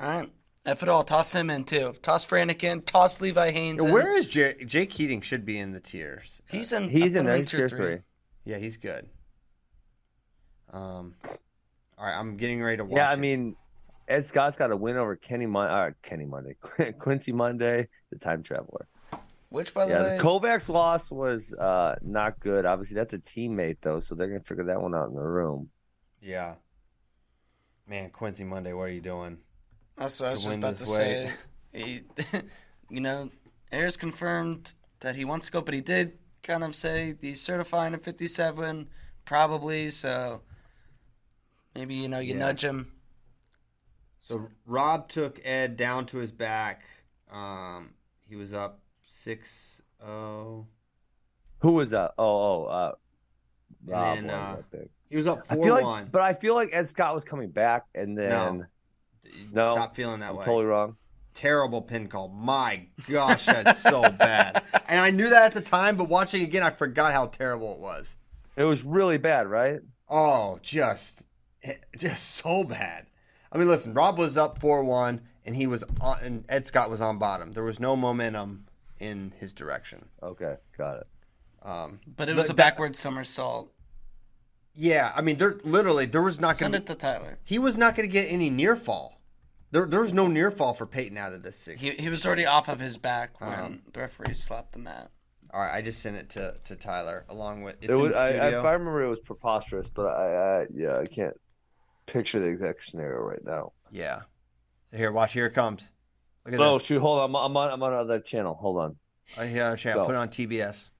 [0.00, 0.30] All right.
[0.66, 1.02] F it all.
[1.04, 1.94] Toss him in too.
[2.02, 2.82] Toss Franek in.
[2.82, 3.82] Toss Levi Haynes.
[3.82, 3.90] in.
[3.90, 4.66] where is Jake?
[4.66, 6.40] Jake Keating should be in the tiers.
[6.50, 6.90] He's in.
[6.90, 7.44] He's I in put him there.
[7.44, 7.98] Tier three.
[8.44, 9.08] Yeah, he's good.
[10.72, 11.14] Um,
[12.00, 12.96] all right, I'm getting ready to watch.
[12.96, 13.20] Yeah, I it.
[13.20, 13.56] mean,
[14.08, 16.56] Ed Scott's got a win over Kenny Mon- uh, Kenny Monday,
[16.98, 18.88] Quincy Monday, the time traveler.
[19.50, 22.64] Which, by the Yeah, way, the Kovacs loss was uh, not good.
[22.64, 25.70] Obviously, that's a teammate though, so they're gonna figure that one out in the room.
[26.22, 26.54] yeah.
[27.86, 29.38] Man, Quincy Monday, what are you doing?
[29.96, 31.32] that's what I was to just win about to this say.
[31.72, 32.02] He,
[32.90, 33.30] you know,
[33.72, 37.94] Ayers confirmed that he wants to go, but he did kind of say he's certifying
[37.94, 38.88] at 57,
[39.24, 39.90] probably.
[39.90, 40.42] So
[41.74, 42.40] maybe you know you Yeah.
[42.40, 42.92] nudge him.
[44.20, 46.82] So Robb took Ed down to his back.
[47.30, 47.94] Um,
[48.28, 50.66] he was up six oh.
[51.60, 52.12] Who was that?
[52.16, 52.92] Oh, oh, uh,
[53.84, 54.88] Robb then, was uh, big.
[55.10, 56.08] He was up four feel like, one.
[56.10, 58.66] but I feel like Ed Scott was coming back, and then
[59.52, 60.44] no, stop feeling that I'm way.
[60.44, 60.96] totally wrong.
[61.34, 62.28] Terrible pin call.
[62.28, 64.62] My gosh, that's so bad.
[64.88, 67.80] And I knew that at the time, but watching again, I forgot how terrible it
[67.80, 68.14] was.
[68.56, 69.80] It was really bad, right?
[70.08, 71.22] Oh, just,
[71.96, 73.06] just so bad.
[73.52, 76.88] I mean, listen, Robb was up four one, and he was on, and Ed Scott
[76.90, 77.52] was on bottom.
[77.52, 78.66] There was no momentum
[78.98, 80.06] in his direction.
[80.22, 81.06] Okay, got it.
[81.62, 83.72] Um, But it was But a that- backward somersault.
[84.74, 87.38] yeah, I mean, there literally there was not going to Send to it to Tyler.
[87.44, 89.20] he was not going to get any near fall.
[89.72, 91.80] There, there was no near fall for Peyton out of this six.
[91.80, 95.10] He, he was already off of his back when Um, the referee slapped the mat.
[95.52, 98.12] All right, I just sent it to, to Tyler along with it's It was.
[98.12, 101.36] in I, I, if I remember, it was preposterous, but I, I, yeah, I can't
[102.12, 103.72] picture the exact scenario right now.
[103.90, 104.20] Yeah.
[104.92, 105.32] Here, watch.
[105.32, 105.90] Here it comes.
[106.44, 106.86] Look at Oh this.
[106.86, 107.00] shoot!
[107.00, 107.70] Hold on, I'm, I'm on.
[107.72, 108.54] I'm on another channel.
[108.54, 108.96] Hold on.
[109.38, 110.02] Oh, yeah, channel.
[110.02, 110.06] Go.
[110.06, 110.90] Put it on TBS.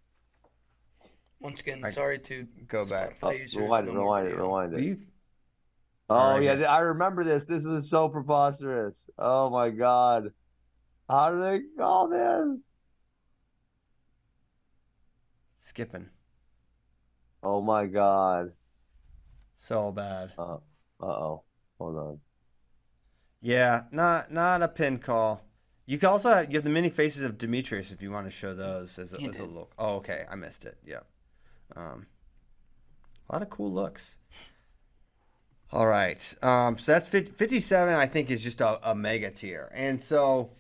[1.40, 3.18] Once again, I- sorry to Go back.
[3.18, 3.94] Spotify Oh, rewind it.
[3.94, 4.36] no more Rewind it.
[4.36, 4.80] Rewind it.
[4.82, 4.98] you?
[6.11, 6.52] Oh All right, yeah.
[6.72, 7.44] I remember this.
[7.44, 9.08] This was so preposterous.
[9.18, 10.32] Oh my god,
[11.08, 12.61] how do they call this?
[15.58, 16.08] Skipping.
[17.42, 18.52] Oh my god.
[19.56, 20.32] So bad.
[20.38, 20.58] Uh-huh.
[21.03, 21.42] Uh oh.
[21.78, 22.20] Hold on.
[23.40, 25.42] Yeah, not not a pin call.
[25.86, 28.30] You can also have you have the many faces of Demetrius if you want to
[28.30, 29.72] show those as a, He as a look.
[29.78, 30.76] Oh, okay, I missed it.
[30.86, 31.01] Yeah,
[31.74, 32.07] um,
[33.28, 34.16] a lot of cool looks.
[35.72, 37.94] All right, um, so that's 50, 57.
[37.94, 40.51] I think is just a, a mega tier, and so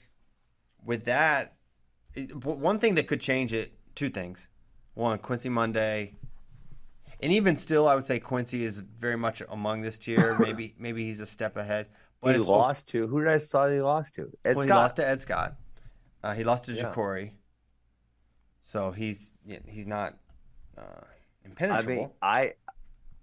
[0.84, 1.56] with that,
[2.14, 4.48] it, one thing that could change it, two things.
[4.94, 6.14] One, Quincy Monday,
[7.22, 10.36] and even still, I would say Quincy is very much among this tier.
[10.40, 11.86] maybe maybe he's a step ahead.
[12.22, 14.30] But he lost to who did I saw he lost to?
[14.44, 15.54] Ed well, he lost to Ed Scott.
[16.22, 16.84] Uh, he lost to Yeah.
[16.92, 17.32] Jacori.
[18.62, 19.32] So he's
[19.66, 20.16] he's not
[20.76, 21.94] uh, I impenetrable.
[21.94, 22.52] mean, I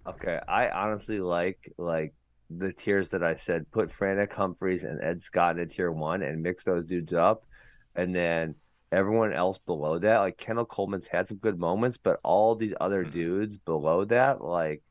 [0.07, 0.39] okay.
[0.47, 2.13] I honestly like like
[2.49, 3.69] the tiers that I said.
[3.71, 7.45] Put Franek, Humphreys, and Ed Scott in tier one, and mix those dudes up,
[7.95, 8.55] and then
[8.91, 10.19] everyone else below that.
[10.19, 13.13] Like Kendall Coleman's had some good moments, but all these other Mm-hmm.
[13.13, 14.81] dudes below that, like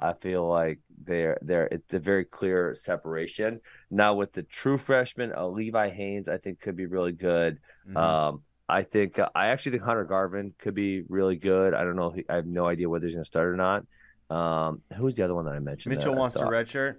[0.00, 3.60] I feel like they're they're it's a very clear separation.
[3.90, 7.58] Now with the true freshman, uh, Levi Haynes, I think could be really good.
[7.88, 7.96] Mhm.
[7.96, 11.74] Um, I think uh, I actually think Hunter Garvin could be really good.
[11.74, 12.08] I don't know.
[12.08, 13.84] If he, I have no idea whether he's going to start or not.
[14.30, 15.94] Um, who's the other one that I mentioned?
[15.94, 16.96] Mitchell I wants to redshirt.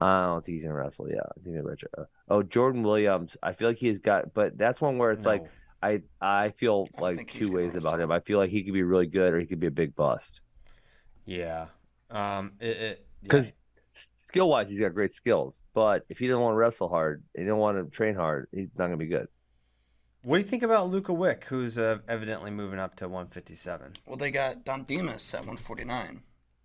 [0.00, 1.08] I don't think he's gonna wrestle.
[1.10, 2.06] Yeah, I think he's gonna redshirt.
[2.28, 3.36] Oh, Jordan Williams.
[3.42, 5.44] I feel like he's got, but that's one where it's like
[5.82, 8.10] I I feel I like two gonna ways about him.
[8.12, 10.40] I feel like he could be really good or he could be a big bust.
[11.24, 11.66] yeah,
[12.10, 13.22] um, it, it yeah.
[13.22, 13.52] Because
[14.18, 15.58] skill wise, he's got great skills.
[15.74, 18.68] But if he doesn't want to wrestle hard, he don't want to train hard, he's
[18.76, 19.28] not gonna be good.
[20.22, 23.94] What do you think about Luca Wick, who's uh, evidently moving up to 157?
[24.04, 26.22] Well, they got Don Demas at 149,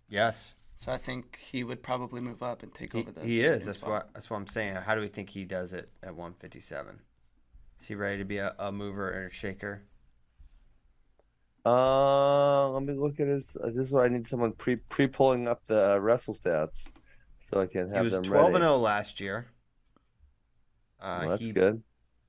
[0.08, 0.54] Yes,
[0.84, 3.22] so I think he would probably move up and take he, over the.
[3.22, 3.64] he is.
[3.64, 3.90] That's spot.
[3.90, 4.74] what that's what I'm saying.
[4.74, 7.00] How do we think he does it at 157?
[7.80, 9.84] Is he ready to be a, a mover and a shaker?
[11.64, 13.56] Uh, let me look at his.
[13.56, 16.82] Uh, this is where I need someone pre pre pulling up the uh, wrestle stats
[17.50, 17.90] so I can have.
[17.90, 19.46] He have was them 12 and 0 last year.
[21.00, 21.82] Uh, Well, that's he good.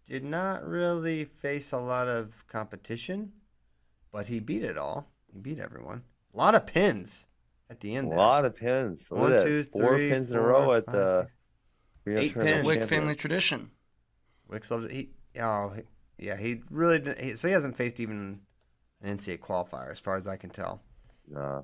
[0.07, 3.33] did not really face a lot of competition,
[4.13, 5.07] but he beat it all.
[5.33, 6.03] He beat everyone.
[6.33, 7.27] A lot of pins
[7.69, 8.17] at the A end there.
[8.17, 9.11] lot of pins.
[9.11, 9.45] Look One, at that.
[9.45, 11.31] two, Four three, pins in a four, row at five, the six.
[12.05, 12.65] Rio Eight Tournament pins.
[12.65, 13.71] Wick family tradition.
[14.47, 14.91] Wicks loves it.
[14.91, 15.09] He,
[15.39, 15.81] oh, he,
[16.25, 17.19] yeah, he really didn't.
[17.21, 18.41] He, so he hasn't faced even
[19.01, 20.81] an NCAA qualifier, as far as I can tell.
[21.35, 21.61] Uh,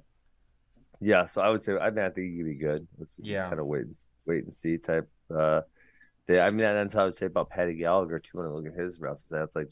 [1.00, 2.88] yeah, so I would say I mean I think he could be good.
[2.98, 3.48] Let's Yeah.
[3.50, 3.96] kind of wait and
[4.26, 5.10] wait and see type.
[5.36, 5.62] Uh,
[6.28, 8.38] they, I mean that's how I would say about Paddy Gallagher too.
[8.38, 9.70] When I look at his wrestles, that's like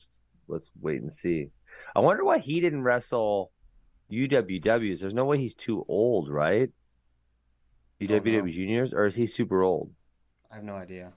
[0.47, 1.49] let's wait and see.
[1.95, 3.51] I wonder why he didn't wrestle
[4.11, 4.99] UWWs.
[4.99, 6.69] There's no way he's too old, right?
[8.01, 9.91] UWW juniors, or is he super old?
[10.51, 11.13] I have no idea.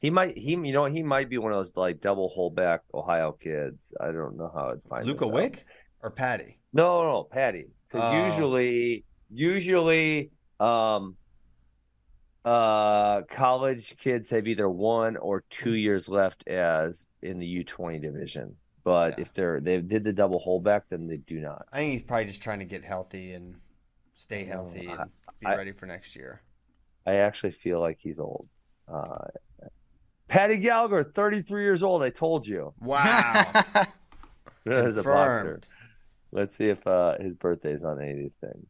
[0.00, 3.32] He might he you know he might be one of those like double holdback Ohio
[3.32, 3.78] kids.
[4.00, 5.34] I don't know how I'd find Luca this out.
[5.34, 5.64] Wick
[6.02, 6.58] or Paddy?
[6.72, 7.66] No, no, no, Paddy.
[7.88, 8.26] Because Oh.
[8.26, 11.16] usually, usually, um,
[12.44, 18.00] uh, college kids have either one or two years left as in the U twenty
[18.00, 18.56] division.
[18.84, 19.22] But Yeah.
[19.22, 21.66] if they're they did the double holdback, then they do not.
[21.72, 23.60] I think he's probably just trying to get healthy and
[24.14, 25.10] stay healthy I- and
[25.40, 26.42] be I- ready for next year.
[27.06, 28.48] I actually feel like he's old.
[28.88, 29.26] Uh,
[30.28, 32.02] Paddy Gallagher, thirty three years old.
[32.02, 32.72] I told you.
[32.80, 33.02] Wow.
[34.66, 35.02] As a boxer.
[35.02, 35.66] Confirmed.
[36.30, 38.66] Let's see if uh, his birthday's on any of these things.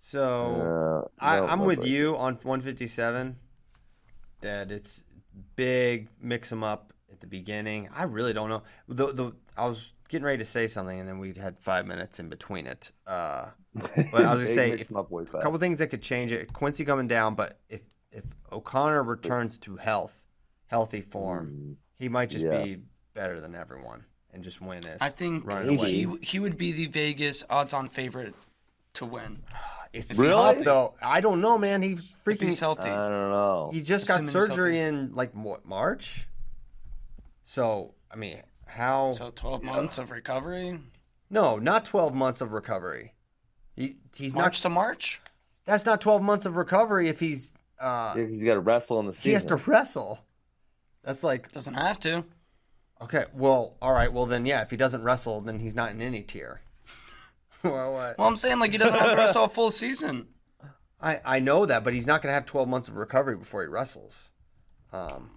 [0.00, 1.90] So Uh, I, no, I'm no with birthday.
[1.92, 3.36] you on 157.
[4.40, 5.04] That it's
[5.56, 7.88] big, mix them up at the beginning.
[7.94, 8.62] I really don't know.
[8.86, 12.20] The the I was getting ready to say something, and then we had five minutes
[12.20, 12.92] in between it.
[13.08, 16.02] Uh, but I was gonna say if, them up way a couple things that could
[16.02, 16.52] change it.
[16.52, 17.80] Quincy coming down, but if
[18.12, 20.14] if O'Connor returns to health,
[20.68, 21.76] healthy form, Mm.
[21.98, 22.62] he might just Yeah.
[22.62, 22.82] be
[23.14, 24.98] better than everyone and just win it.
[25.00, 25.90] I think running away.
[25.90, 28.34] he he would be the Vegas odds-on favorite
[28.94, 29.42] to win
[29.92, 30.32] It's Really?
[30.32, 30.94] tough though.
[31.02, 31.80] I don't know, man.
[31.82, 32.42] He's if freaking.
[32.44, 32.90] he's healthy.
[32.90, 33.70] I don't know.
[33.72, 36.28] He just got Assuming he's surgery in like what March.
[37.48, 38.36] So I mean,
[38.66, 39.10] how?
[39.10, 40.78] so 12 months of recovery,
[41.30, 43.14] no, not twelve months of recovery.
[43.74, 44.68] He he's March not.
[44.68, 45.22] to March.
[45.64, 47.54] That's not twelve months of recovery if he's.
[47.80, 49.30] uh Yeah, he's got to wrestle in the season.
[49.30, 50.18] He has to wrestle.
[51.02, 52.22] That's like Doesn't have to.
[53.00, 53.24] okay.
[53.32, 54.12] Well, all right.
[54.12, 54.60] Well, then yeah.
[54.60, 56.60] If he doesn't wrestle, then he's not in any tier.
[57.64, 58.18] well, what?
[58.18, 60.26] Well, I'm saying like he doesn't have to wrestle a full season.
[61.00, 63.62] I I know that, but he's not going to have twelve months of recovery before
[63.62, 64.32] he wrestles.
[64.92, 65.30] Um.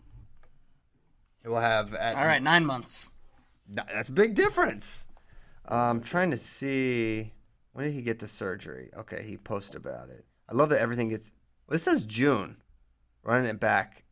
[1.43, 3.11] He will have at All right, nine months.
[3.67, 5.05] That's a big difference.
[5.65, 7.33] I'm trying to see
[7.73, 8.89] when did he get the surgery?
[8.97, 10.25] Okay, he posted about it.
[10.49, 11.31] I love that everything gets.
[11.67, 12.57] Well, this says June,
[13.23, 14.03] running it back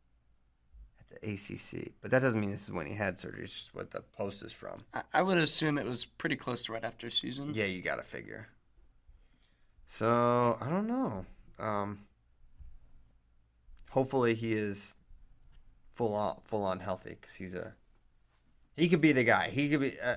[0.99, 3.43] at the ACC, but that doesn't mean this is when he had surgery.
[3.43, 4.79] It's just what the post is from.
[4.93, 7.51] I, I would assume it was pretty close to right after season.
[7.53, 8.47] Yeah, you got to figure.
[9.87, 11.25] So I don't know.
[11.57, 12.05] Um,
[13.89, 14.95] hopefully he is
[15.99, 17.73] full on full on healthy because he's a
[18.77, 19.49] he could be the guy.
[19.49, 19.99] He could be.
[19.99, 20.15] Uh,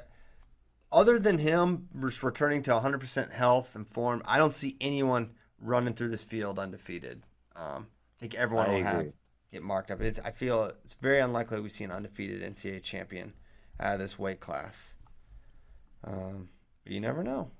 [0.92, 5.30] other than him just returning to 100% health and form, I don't see anyone
[5.60, 7.24] running through this field undefeated.
[7.56, 9.12] Um, I think everyone I will have
[9.50, 10.00] get marked up.
[10.00, 13.32] It's, I feel it's very unlikely we see an undefeated NCAA champion
[13.80, 14.94] out of this weight class.
[16.04, 16.48] Um,
[16.84, 17.50] but you never know.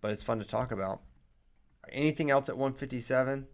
[0.00, 1.00] But it's fun to talk about.
[1.90, 3.48] Anything else at 157?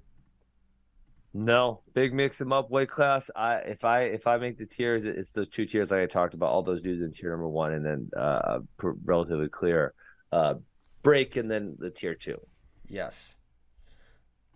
[1.39, 3.29] No, big mix them up weight class.
[3.37, 6.33] I if I if I make the tiers, it's those two tiers like I talked
[6.33, 6.47] about.
[6.51, 9.93] All those dudes in tier number one, and then uh, pr- relatively clear
[10.33, 10.55] uh,
[11.03, 12.41] break, and then the tier two.
[12.89, 13.37] Yes.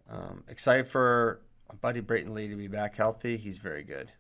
[0.08, 1.42] Um, excited for
[1.82, 3.36] buddy Brayton Lee to be back healthy.
[3.36, 4.10] He's very good.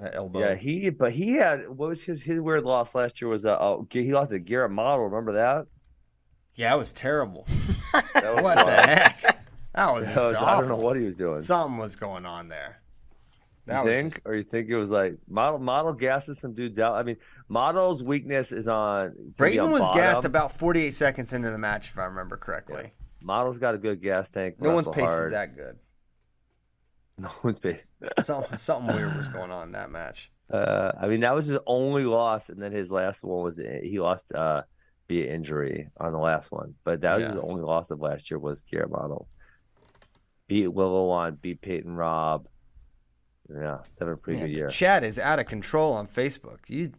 [0.00, 0.40] That elbow.
[0.40, 3.56] Yeah, he but he had what was his his weird loss last year was uh
[3.60, 5.04] oh, he lost to Garrett Model.
[5.04, 5.66] Remember that?
[6.56, 7.46] yeah, it was terrible.
[8.14, 9.33] That was what the heck?
[9.74, 10.36] That was just was-.
[10.36, 11.40] I don't know what he was doing.
[11.40, 12.80] Something was going on there.
[13.66, 16.52] That you was think, just- or you think it was like model model gasses some
[16.54, 16.94] dudes out?
[16.94, 17.16] I mean,
[17.48, 19.10] model's weakness is on.
[19.14, 19.96] to Brayton on was bottom.
[19.98, 22.92] gassed about 48 seconds into the match, if I remember correctly.
[23.22, 24.56] Model's got a good gas tank.
[24.60, 25.26] No one's pace hard.
[25.28, 25.78] is that good.
[27.16, 27.90] No one's pace.
[28.20, 30.30] Something, something weird was going on in that match.
[30.52, 33.98] Uh, I mean, that was his only loss, and then his last one was he
[33.98, 34.62] lost uh,
[35.08, 36.74] via injury on the last one.
[36.84, 37.28] But that was Yeah.
[37.30, 39.26] his only loss of last year was Garrett Model.
[40.46, 42.46] Beat Willow on, beat Peyton Robb.
[43.48, 44.68] Yeah, it's having a pretty Man, good year.
[44.68, 46.60] chat is out of control on Facebook.
[46.68, 46.92] You,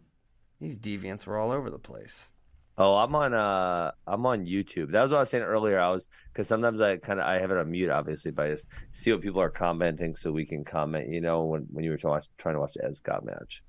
[0.60, 2.32] these deviants were all over the place.
[2.78, 4.92] Oh, I'm on uh I'm on YouTube.
[4.92, 5.80] That was what I was saying earlier.
[5.80, 8.50] I was because sometimes I kind of I have it on mute, obviously, but I
[8.50, 11.08] just see what people are commenting so we can comment.
[11.08, 13.62] You know, when when you were watch, trying to watch the Ed Scott match.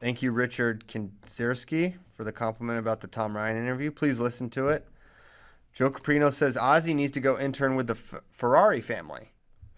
[0.00, 3.90] Thank you, Richard Kinzierski, for the compliment about the Tom Ryan interview.
[3.90, 4.88] Please listen to it.
[5.72, 9.30] Joe Caprino says Ozzy needs to go intern with the F- Ferrari family.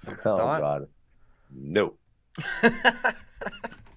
[0.06, 0.60] Oh thought.
[0.60, 0.88] God,
[1.50, 1.94] no.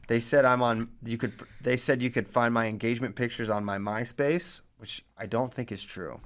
[0.07, 0.89] They said I'm on.
[1.03, 1.33] You could.
[1.61, 5.71] They said you could find my engagement pictures on my MySpace, which I don't think
[5.71, 6.19] is true.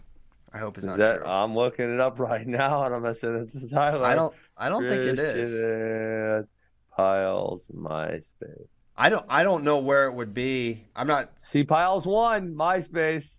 [0.52, 1.26] I hope it's Is not that, true.
[1.26, 4.06] I'm looking it up right now, and I'm gonna send it to Tyler.
[4.06, 4.34] I don't.
[4.58, 5.52] I don't think it is.
[5.52, 6.48] Christian
[6.96, 8.68] Pyles MySpace.
[8.98, 9.26] I don't.
[9.30, 10.84] I don't know where it would be.
[10.96, 11.30] I'm not.
[11.38, 13.30] See, Piles one MySpace.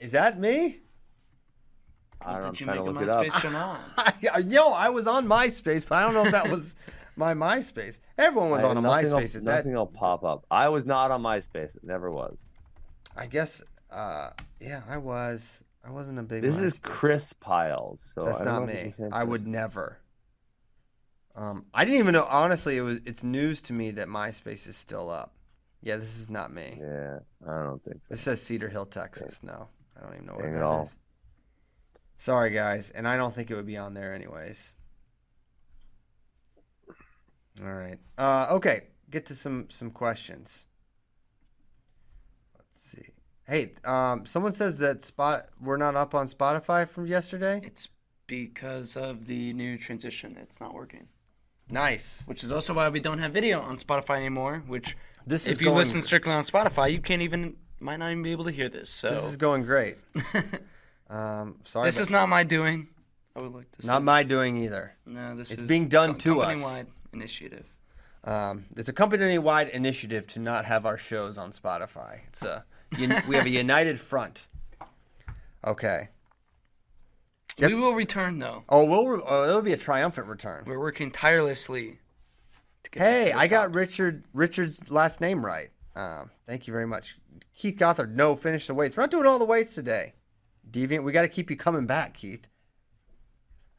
[0.00, 0.80] Is that me?
[2.20, 3.24] I don't know, I'm Did you make a look it up.
[3.26, 3.80] MySpace not?
[3.98, 6.74] I, yo, I was on MySpace, but I don't know if that was
[7.16, 8.00] my MySpace.
[8.16, 9.12] Everyone was I- on a MySpace.
[9.12, 10.44] Will, at that, nothing will pop up.
[10.50, 11.74] I was not on MySpace.
[11.76, 12.36] It never was.
[13.16, 13.62] I guess.
[13.90, 15.62] Uh, yeah, I was.
[15.84, 16.42] I wasn't a big.
[16.42, 18.00] This is Chris Pyles.
[18.14, 18.72] So That's not me.
[18.74, 19.98] it's the same I would never.
[21.34, 22.26] Um, I didn't even know.
[22.28, 23.00] Honestly, it was.
[23.06, 25.32] It's news to me that MySpace is still up.
[25.82, 26.76] Yeah, this is not me.
[26.80, 28.06] Yeah, I don't think so.
[28.10, 29.40] This says Cedar Hill, Texas.
[29.44, 30.82] No, I don't even know where Dang it all.
[30.84, 30.96] is.
[32.18, 34.72] Sorry, guys, and I don't think it would be on there anyways.
[37.64, 37.98] All right.
[38.16, 38.82] Uh, okay.
[39.10, 40.66] Get to some some questions.
[42.56, 43.12] Let's see.
[43.46, 47.60] Hey, um, someone says that spot we're not up on Spotify from yesterday.
[47.64, 47.88] It's
[48.26, 50.36] because of the new transition.
[50.40, 51.08] It's not working.
[51.70, 52.22] Nice.
[52.26, 54.62] Which is also why we don't have video on Spotify anymore.
[54.66, 54.96] Which,
[55.26, 58.22] This is if you going- listen strictly on Spotify, you can't even might not even
[58.22, 58.90] be able to hear this.
[58.90, 59.96] So This is going great.
[61.10, 61.86] um, sorry.
[61.86, 62.88] this is not my doing.
[63.36, 63.88] I would like to say.
[63.88, 64.94] not my doing either.
[65.06, 66.46] No, this it's is being done com- to us.
[66.48, 67.66] company-wide initiative.
[68.24, 72.20] Um, it's a company-wide initiative to not have our shows on Spotify.
[72.28, 72.64] It's a
[72.98, 74.48] un- we have a united front.
[75.64, 76.08] Okay.
[77.58, 77.70] Yep.
[77.70, 78.64] We will return though.
[78.68, 80.64] Oh, we'll re- oh, it'll be a triumphant return.
[80.66, 81.98] We're working tirelessly.
[82.84, 83.74] To get Hey, I got.
[83.74, 85.70] Richard Richard's last name right.
[85.96, 87.18] Um, thank you very much,
[87.56, 88.14] Keith Gothard.
[88.14, 88.96] No, finish the weights.
[88.96, 90.14] We're not doing all the weights today.
[90.70, 92.46] Deviant, we got to keep you coming back, Keith.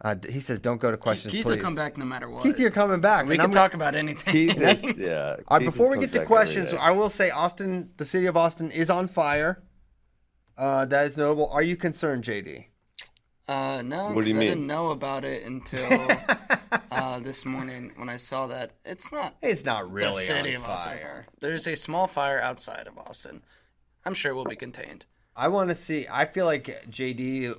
[0.02, 2.42] Uh, he says, "Don't go to questions, Keith please." will come back no matter what.
[2.44, 3.26] Keith, you're coming back.
[3.26, 4.32] we and can I'm talk about anything.
[4.32, 5.36] Keith is- yeah.
[5.48, 6.74] All right, Keith before we get to questions.
[6.74, 9.62] I will say Austin, the city of Austin, is on fire.
[10.58, 11.50] Uh, that is notable.
[11.50, 12.66] Are you concerned, JD?
[13.48, 14.50] Uh, no, What do you 'cause I mean?
[14.50, 15.90] didn't know about it until
[16.92, 20.64] uh, this morning when I saw that it's not It's not really the city on
[20.64, 20.94] of Austin.
[20.98, 21.26] fire.
[21.42, 23.42] There's a small fire outside of Austin.
[24.06, 25.06] I'm sure it will be contained.
[25.40, 26.06] I want to see.
[26.12, 27.56] I feel like JD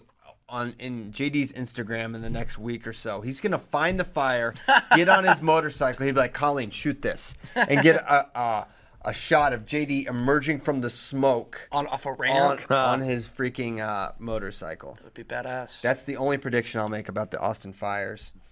[0.51, 4.55] on in JD's Instagram in the next week or so, he's gonna find the fire,
[4.95, 6.05] get on his motorcycle.
[6.05, 8.67] He'd be like, "Colleen, shoot this," and get a a,
[9.07, 13.27] a shot of JD emerging from the smoke On off a on ramp, on his
[13.29, 14.95] freaking uh, motorcycle.
[14.95, 15.81] that would be badass.
[15.81, 18.33] That's the only prediction I'll make about the Austin fires.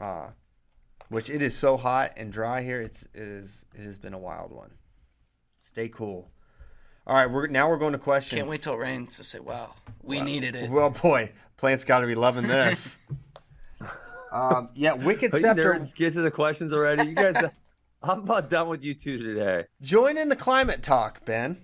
[0.00, 0.30] Uh,
[1.08, 2.80] which it is so hot and dry here.
[2.80, 4.72] It's it is it has been a wild one.
[5.62, 6.30] Stay cool.
[7.08, 8.38] All right, we're now we're going to questions.
[8.38, 9.70] Can't wait till it rains to say, "Wow,
[10.02, 12.98] we needed it." Well, boy, Plant's got to be loving this.
[14.30, 15.72] um, yeah, Wicked Hey, Scepter.
[15.72, 17.08] nerds, get to the questions already.
[17.08, 17.42] You guys,
[18.02, 19.64] I'm about done with you two today.
[19.80, 21.56] Join in the climate talk, Ben.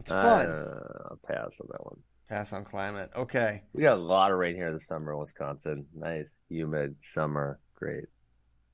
[0.00, 0.46] It's fun.
[0.46, 1.98] Uh, I'll pass on that one.
[2.28, 3.10] Pass on climate.
[3.14, 3.62] Okay.
[3.72, 5.86] We got a lot of rain here this summer in Wisconsin.
[5.94, 7.60] Nice, humid summer.
[7.76, 8.06] Great.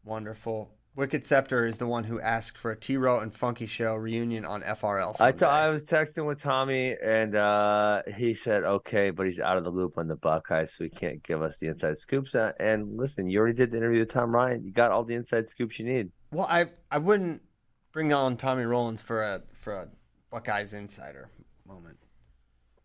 [0.05, 0.70] Wonderful.
[0.95, 4.45] Wicked Scepter is the one who asked for a T Row and Funky Show reunion
[4.45, 5.18] on FRL.
[5.20, 9.57] I, t- I was texting with Tommy, and uh, he said, okay, but he's out
[9.57, 12.34] of the loop on the Buckeyes, so he can't give us the inside scoops.
[12.34, 14.64] Uh, and listen, you already did the interview with Tom Ryan.
[14.64, 16.11] You got all the inside scoops you need.
[16.30, 17.40] well, I I wouldn't
[17.93, 19.88] bring on Tommy Rollins for a for a
[20.30, 21.30] Buckeyes insider
[21.66, 21.97] moment.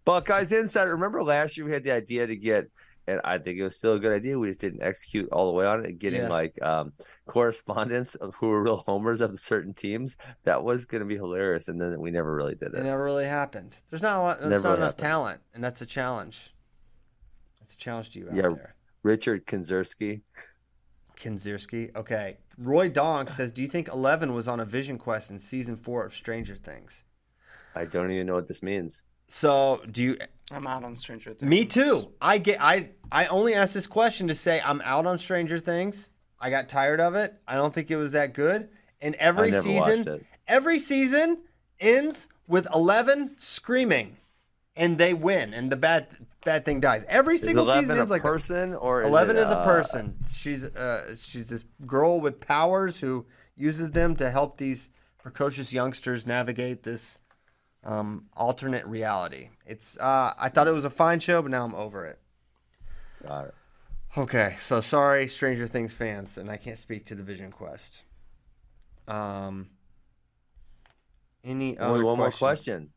[0.05, 0.93] Buckeyes Insider.
[0.93, 2.71] Remember last year we had the idea to get,
[3.07, 4.39] and I think it was still a good idea.
[4.39, 5.99] We just didn't execute all the way on it.
[5.99, 6.29] Getting Yeah.
[6.29, 6.93] like um,
[7.27, 10.15] correspondents of who were real homers of certain teams.
[10.43, 12.83] That was going to be hilarious, and then we never really did It it.
[12.83, 13.75] never really happened.
[13.89, 14.39] There's not a lot.
[14.39, 15.03] There's Never not really enough happened.
[15.07, 16.53] talent, and that's a challenge.
[17.59, 18.41] That's a challenge to you out Yeah.
[18.43, 18.75] there.
[19.03, 20.21] Richard Kinzerski.
[21.15, 21.95] Kinzierski.
[21.95, 22.37] Okay.
[22.57, 26.05] Roy Donk says, "Do you think Eleven was on a Vision Quest in season four
[26.05, 27.03] of Stranger Things?"
[27.75, 29.01] I don't even know what this means.
[29.27, 30.17] So, do you?
[30.51, 31.49] I'm out on Stranger Things.
[31.49, 32.13] Me too.
[32.21, 32.61] I get.
[32.61, 36.09] I I only asked this question to say I'm out on Stranger Things.
[36.39, 37.33] I got tired of it.
[37.47, 38.69] I don't think it was that good.
[39.01, 41.39] And every I never watched season, every season
[41.79, 44.17] ends with Eleven screaming,
[44.75, 46.07] and they win, and the bad
[46.43, 47.05] bad thing dies.
[47.07, 48.27] Every single season ends like that.
[48.27, 50.17] person or is Eleven it, is a uh, person.
[50.27, 53.25] She's uh she's this girl with powers who
[53.55, 54.89] uses them to help these
[55.21, 57.19] precocious youngsters navigate this
[57.83, 59.49] um, alternate reality.
[59.65, 62.19] It's uh I thought it was a fine show, but now I'm over it.
[63.27, 63.55] Got it.
[64.17, 68.01] Okay, so sorry, Stranger Things fans, and I can't speak to the Vision Quest.
[69.07, 69.69] Um,
[71.43, 72.89] any Only other one more question.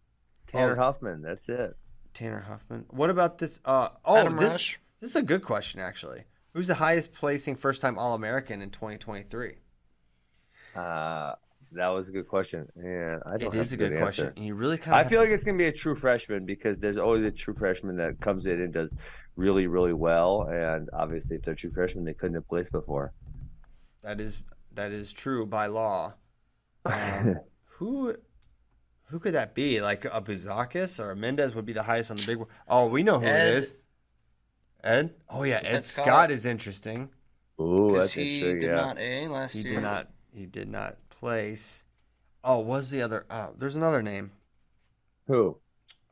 [0.46, 0.82] Tanner Oh.
[0.82, 1.20] Huffman.
[1.20, 1.76] That's it.
[2.14, 2.86] Tanner Huffman.
[2.88, 3.60] What about this?
[3.66, 4.80] Uh, oh, Adam this Rush.
[5.00, 6.24] this is a good question actually.
[6.54, 9.58] Who's the highest placing first time All American in 2023?
[10.74, 11.34] Uh,
[11.72, 12.66] that was a good question.
[12.74, 14.32] And I don't It have is a good good question.
[14.36, 16.78] And you really kind I of feel like it's gonna be a true freshman because
[16.78, 18.92] there's always a true freshman that comes in and does
[19.40, 20.42] really, really well.
[20.50, 23.12] And obviously, if they're true freshmen, they couldn't have placed before.
[24.02, 24.38] that is
[24.74, 26.14] that is true by law.
[26.86, 27.40] Um,
[27.76, 28.16] who
[29.08, 29.80] who could that be?
[29.82, 32.48] Like a Buzakis or a Mendez would be the highest on the big one.
[32.68, 33.48] Oh, we know who Ed.
[33.48, 33.74] it is.
[34.82, 35.14] Ed?
[35.28, 36.06] Oh yeah, Ed, Ed Scott.
[36.06, 36.30] Scott.
[36.30, 37.10] is interesting.
[37.60, 38.60] Ooh, that's he interesting.
[38.60, 38.74] did yeah.
[38.76, 39.74] not A last He year.
[39.74, 41.84] did not he did not place.
[42.42, 44.32] Oh, what was the other oh, there's another name.
[45.26, 45.58] Who?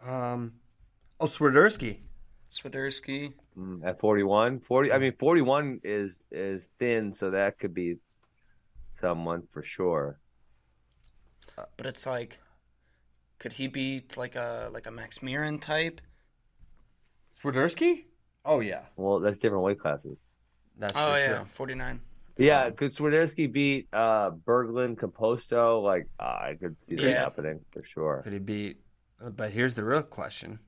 [0.05, 0.55] Um
[1.19, 2.01] Oh Swiderski.
[2.51, 3.33] Swiderski.
[3.59, 7.97] Mm, at 41 40 i mean 41 is is thin so that could be
[9.01, 10.19] someone for sure
[11.77, 12.39] But it's like,
[13.41, 16.01] could he be like a like a Max Murin type?
[17.41, 18.05] Swiderski?
[18.45, 18.83] Oh yeah.
[18.97, 20.17] well that's different weight classes
[20.79, 21.45] That's Oh true yeah, too.
[21.47, 22.01] 49.
[22.39, 27.21] yeah could Swiderski beat uh berglund composto like uh, i could see that Yeah.
[27.25, 28.77] happening for sure Could he beat
[29.41, 30.61] but here's the real question.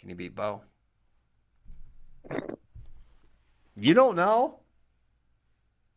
[0.00, 0.62] Can he beat Bo?
[3.76, 4.60] You don't know?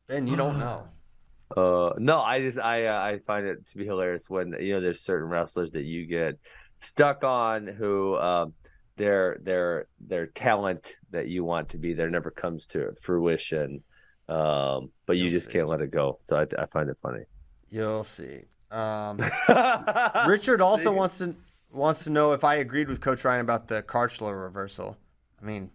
[0.08, 0.88] Ben, you don't know.
[1.58, 4.82] uh no i just i uh, i find it to be hilarious when you know
[4.82, 6.38] there's certain wrestlers that you get
[6.80, 8.54] stuck on who um
[8.98, 13.82] their their their talent that you want to be there never comes to fruition
[14.28, 15.54] um but you You'll just see.
[15.54, 17.24] can't let it go so i, I find it funny
[17.72, 18.46] You'll see.
[18.72, 19.20] Um,
[20.28, 21.36] Richard also wants to
[21.72, 24.98] wants to know if I agreed with Coach Ryan about the Kharchla reversal.
[25.42, 25.70] I mean,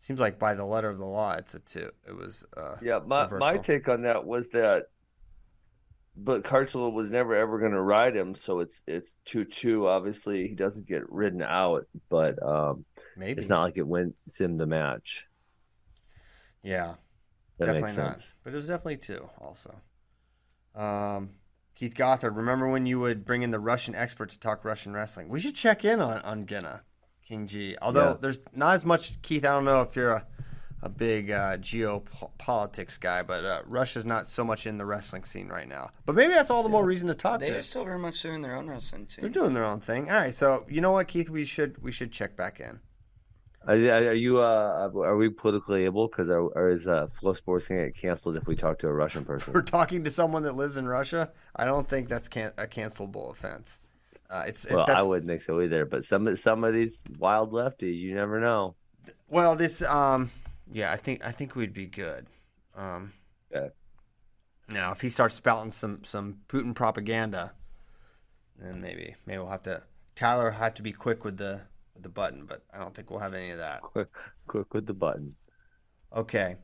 [0.00, 1.90] seems like by the letter of the law, it's a two.
[2.06, 2.44] It was.
[2.56, 4.86] Uh, Yeah, my my take on that was that,
[6.16, 9.86] but Kharchla was never ever going to ride him, so it's it's two two.
[9.86, 12.84] Obviously, he doesn't get ridden out, but um,
[13.16, 13.40] maybe.
[13.40, 15.26] it's not like it wins him the match.
[16.62, 16.94] Yeah,
[17.58, 18.20] That definitely not.
[18.42, 19.28] But it was definitely two.
[19.38, 19.74] Also,
[20.74, 21.30] um,
[21.74, 22.36] Keith Gothard.
[22.36, 25.28] Remember when you would bring in the Russian expert to talk Russian wrestling?
[25.28, 26.82] We should check in on on Gina
[27.30, 27.76] King G.
[27.80, 28.16] Although Yeah.
[28.20, 29.22] there's not as much.
[29.22, 30.26] Keith, I don't know if you're a
[30.82, 35.48] a big uh, geopolitics guy, but uh, Russia's not so much in the wrestling scene
[35.48, 35.90] right now.
[36.06, 37.44] But maybe that's all the more reason to talk to.
[37.46, 37.58] They to.
[37.58, 40.08] are still very much doing their own wrestling They're doing their own thing.
[40.10, 41.28] All right, so you know what, Keith?
[41.28, 42.80] We should we should check back in.
[43.68, 46.08] Are, are you uh are we politically able?
[46.08, 49.24] Because are, or is uh FloSports gonna get canceled if we talk to a Russian
[49.30, 49.52] person?
[49.52, 51.30] We're talking to someone that lives in Russia.
[51.54, 53.78] I don't think that's can- a cancelable offense.
[54.30, 55.84] Uh, it's it- Well, that's, I wouldn't think so either.
[55.84, 58.76] But some of- some of these wild lefties, you never know.
[59.28, 60.30] Well, this um,
[60.72, 62.26] yeah, I think I think we'd be good.
[62.76, 63.12] Um,
[63.50, 63.68] Yeah.
[64.68, 67.52] now if he starts spouting some some Putin propaganda,
[68.56, 69.82] then maybe maybe we'll have to
[70.14, 71.62] Tyler will have to be quick with the
[71.94, 73.80] with the button, but I don't think we'll have any of that.
[73.82, 74.08] Quick,
[74.46, 75.34] quick with the button.
[76.14, 76.56] Okay.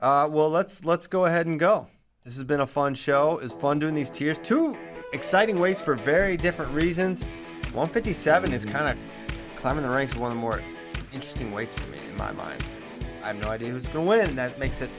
[0.00, 1.88] Uh, well, let's let's go ahead and go.
[2.24, 3.40] This has been a fun show.
[3.42, 4.38] It's fun doing these tiers.
[4.38, 4.78] Two
[5.12, 7.24] exciting weights for very different reasons.
[7.72, 8.96] 157 is kind of
[9.56, 10.62] climbing the ranks of one of the more
[11.12, 12.64] interesting weights for me in my mind.
[13.24, 14.90] I have no idea who's going to win, and that makes it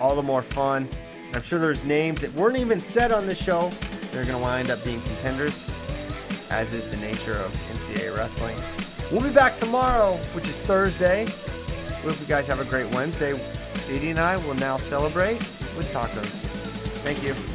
[0.00, 0.88] all the more fun.
[1.32, 3.70] I'm sure there's names that weren't even said on this show
[4.10, 5.70] They're going to wind up being contenders,
[6.50, 8.56] as is the nature of NCAA wrestling.
[9.12, 11.26] We'll be back tomorrow, which is Thursday.
[12.02, 13.34] We hope you guys have a great Wednesday.
[13.34, 15.38] JD and I will now celebrate
[15.76, 16.51] with tacos.
[17.04, 17.51] Thank you.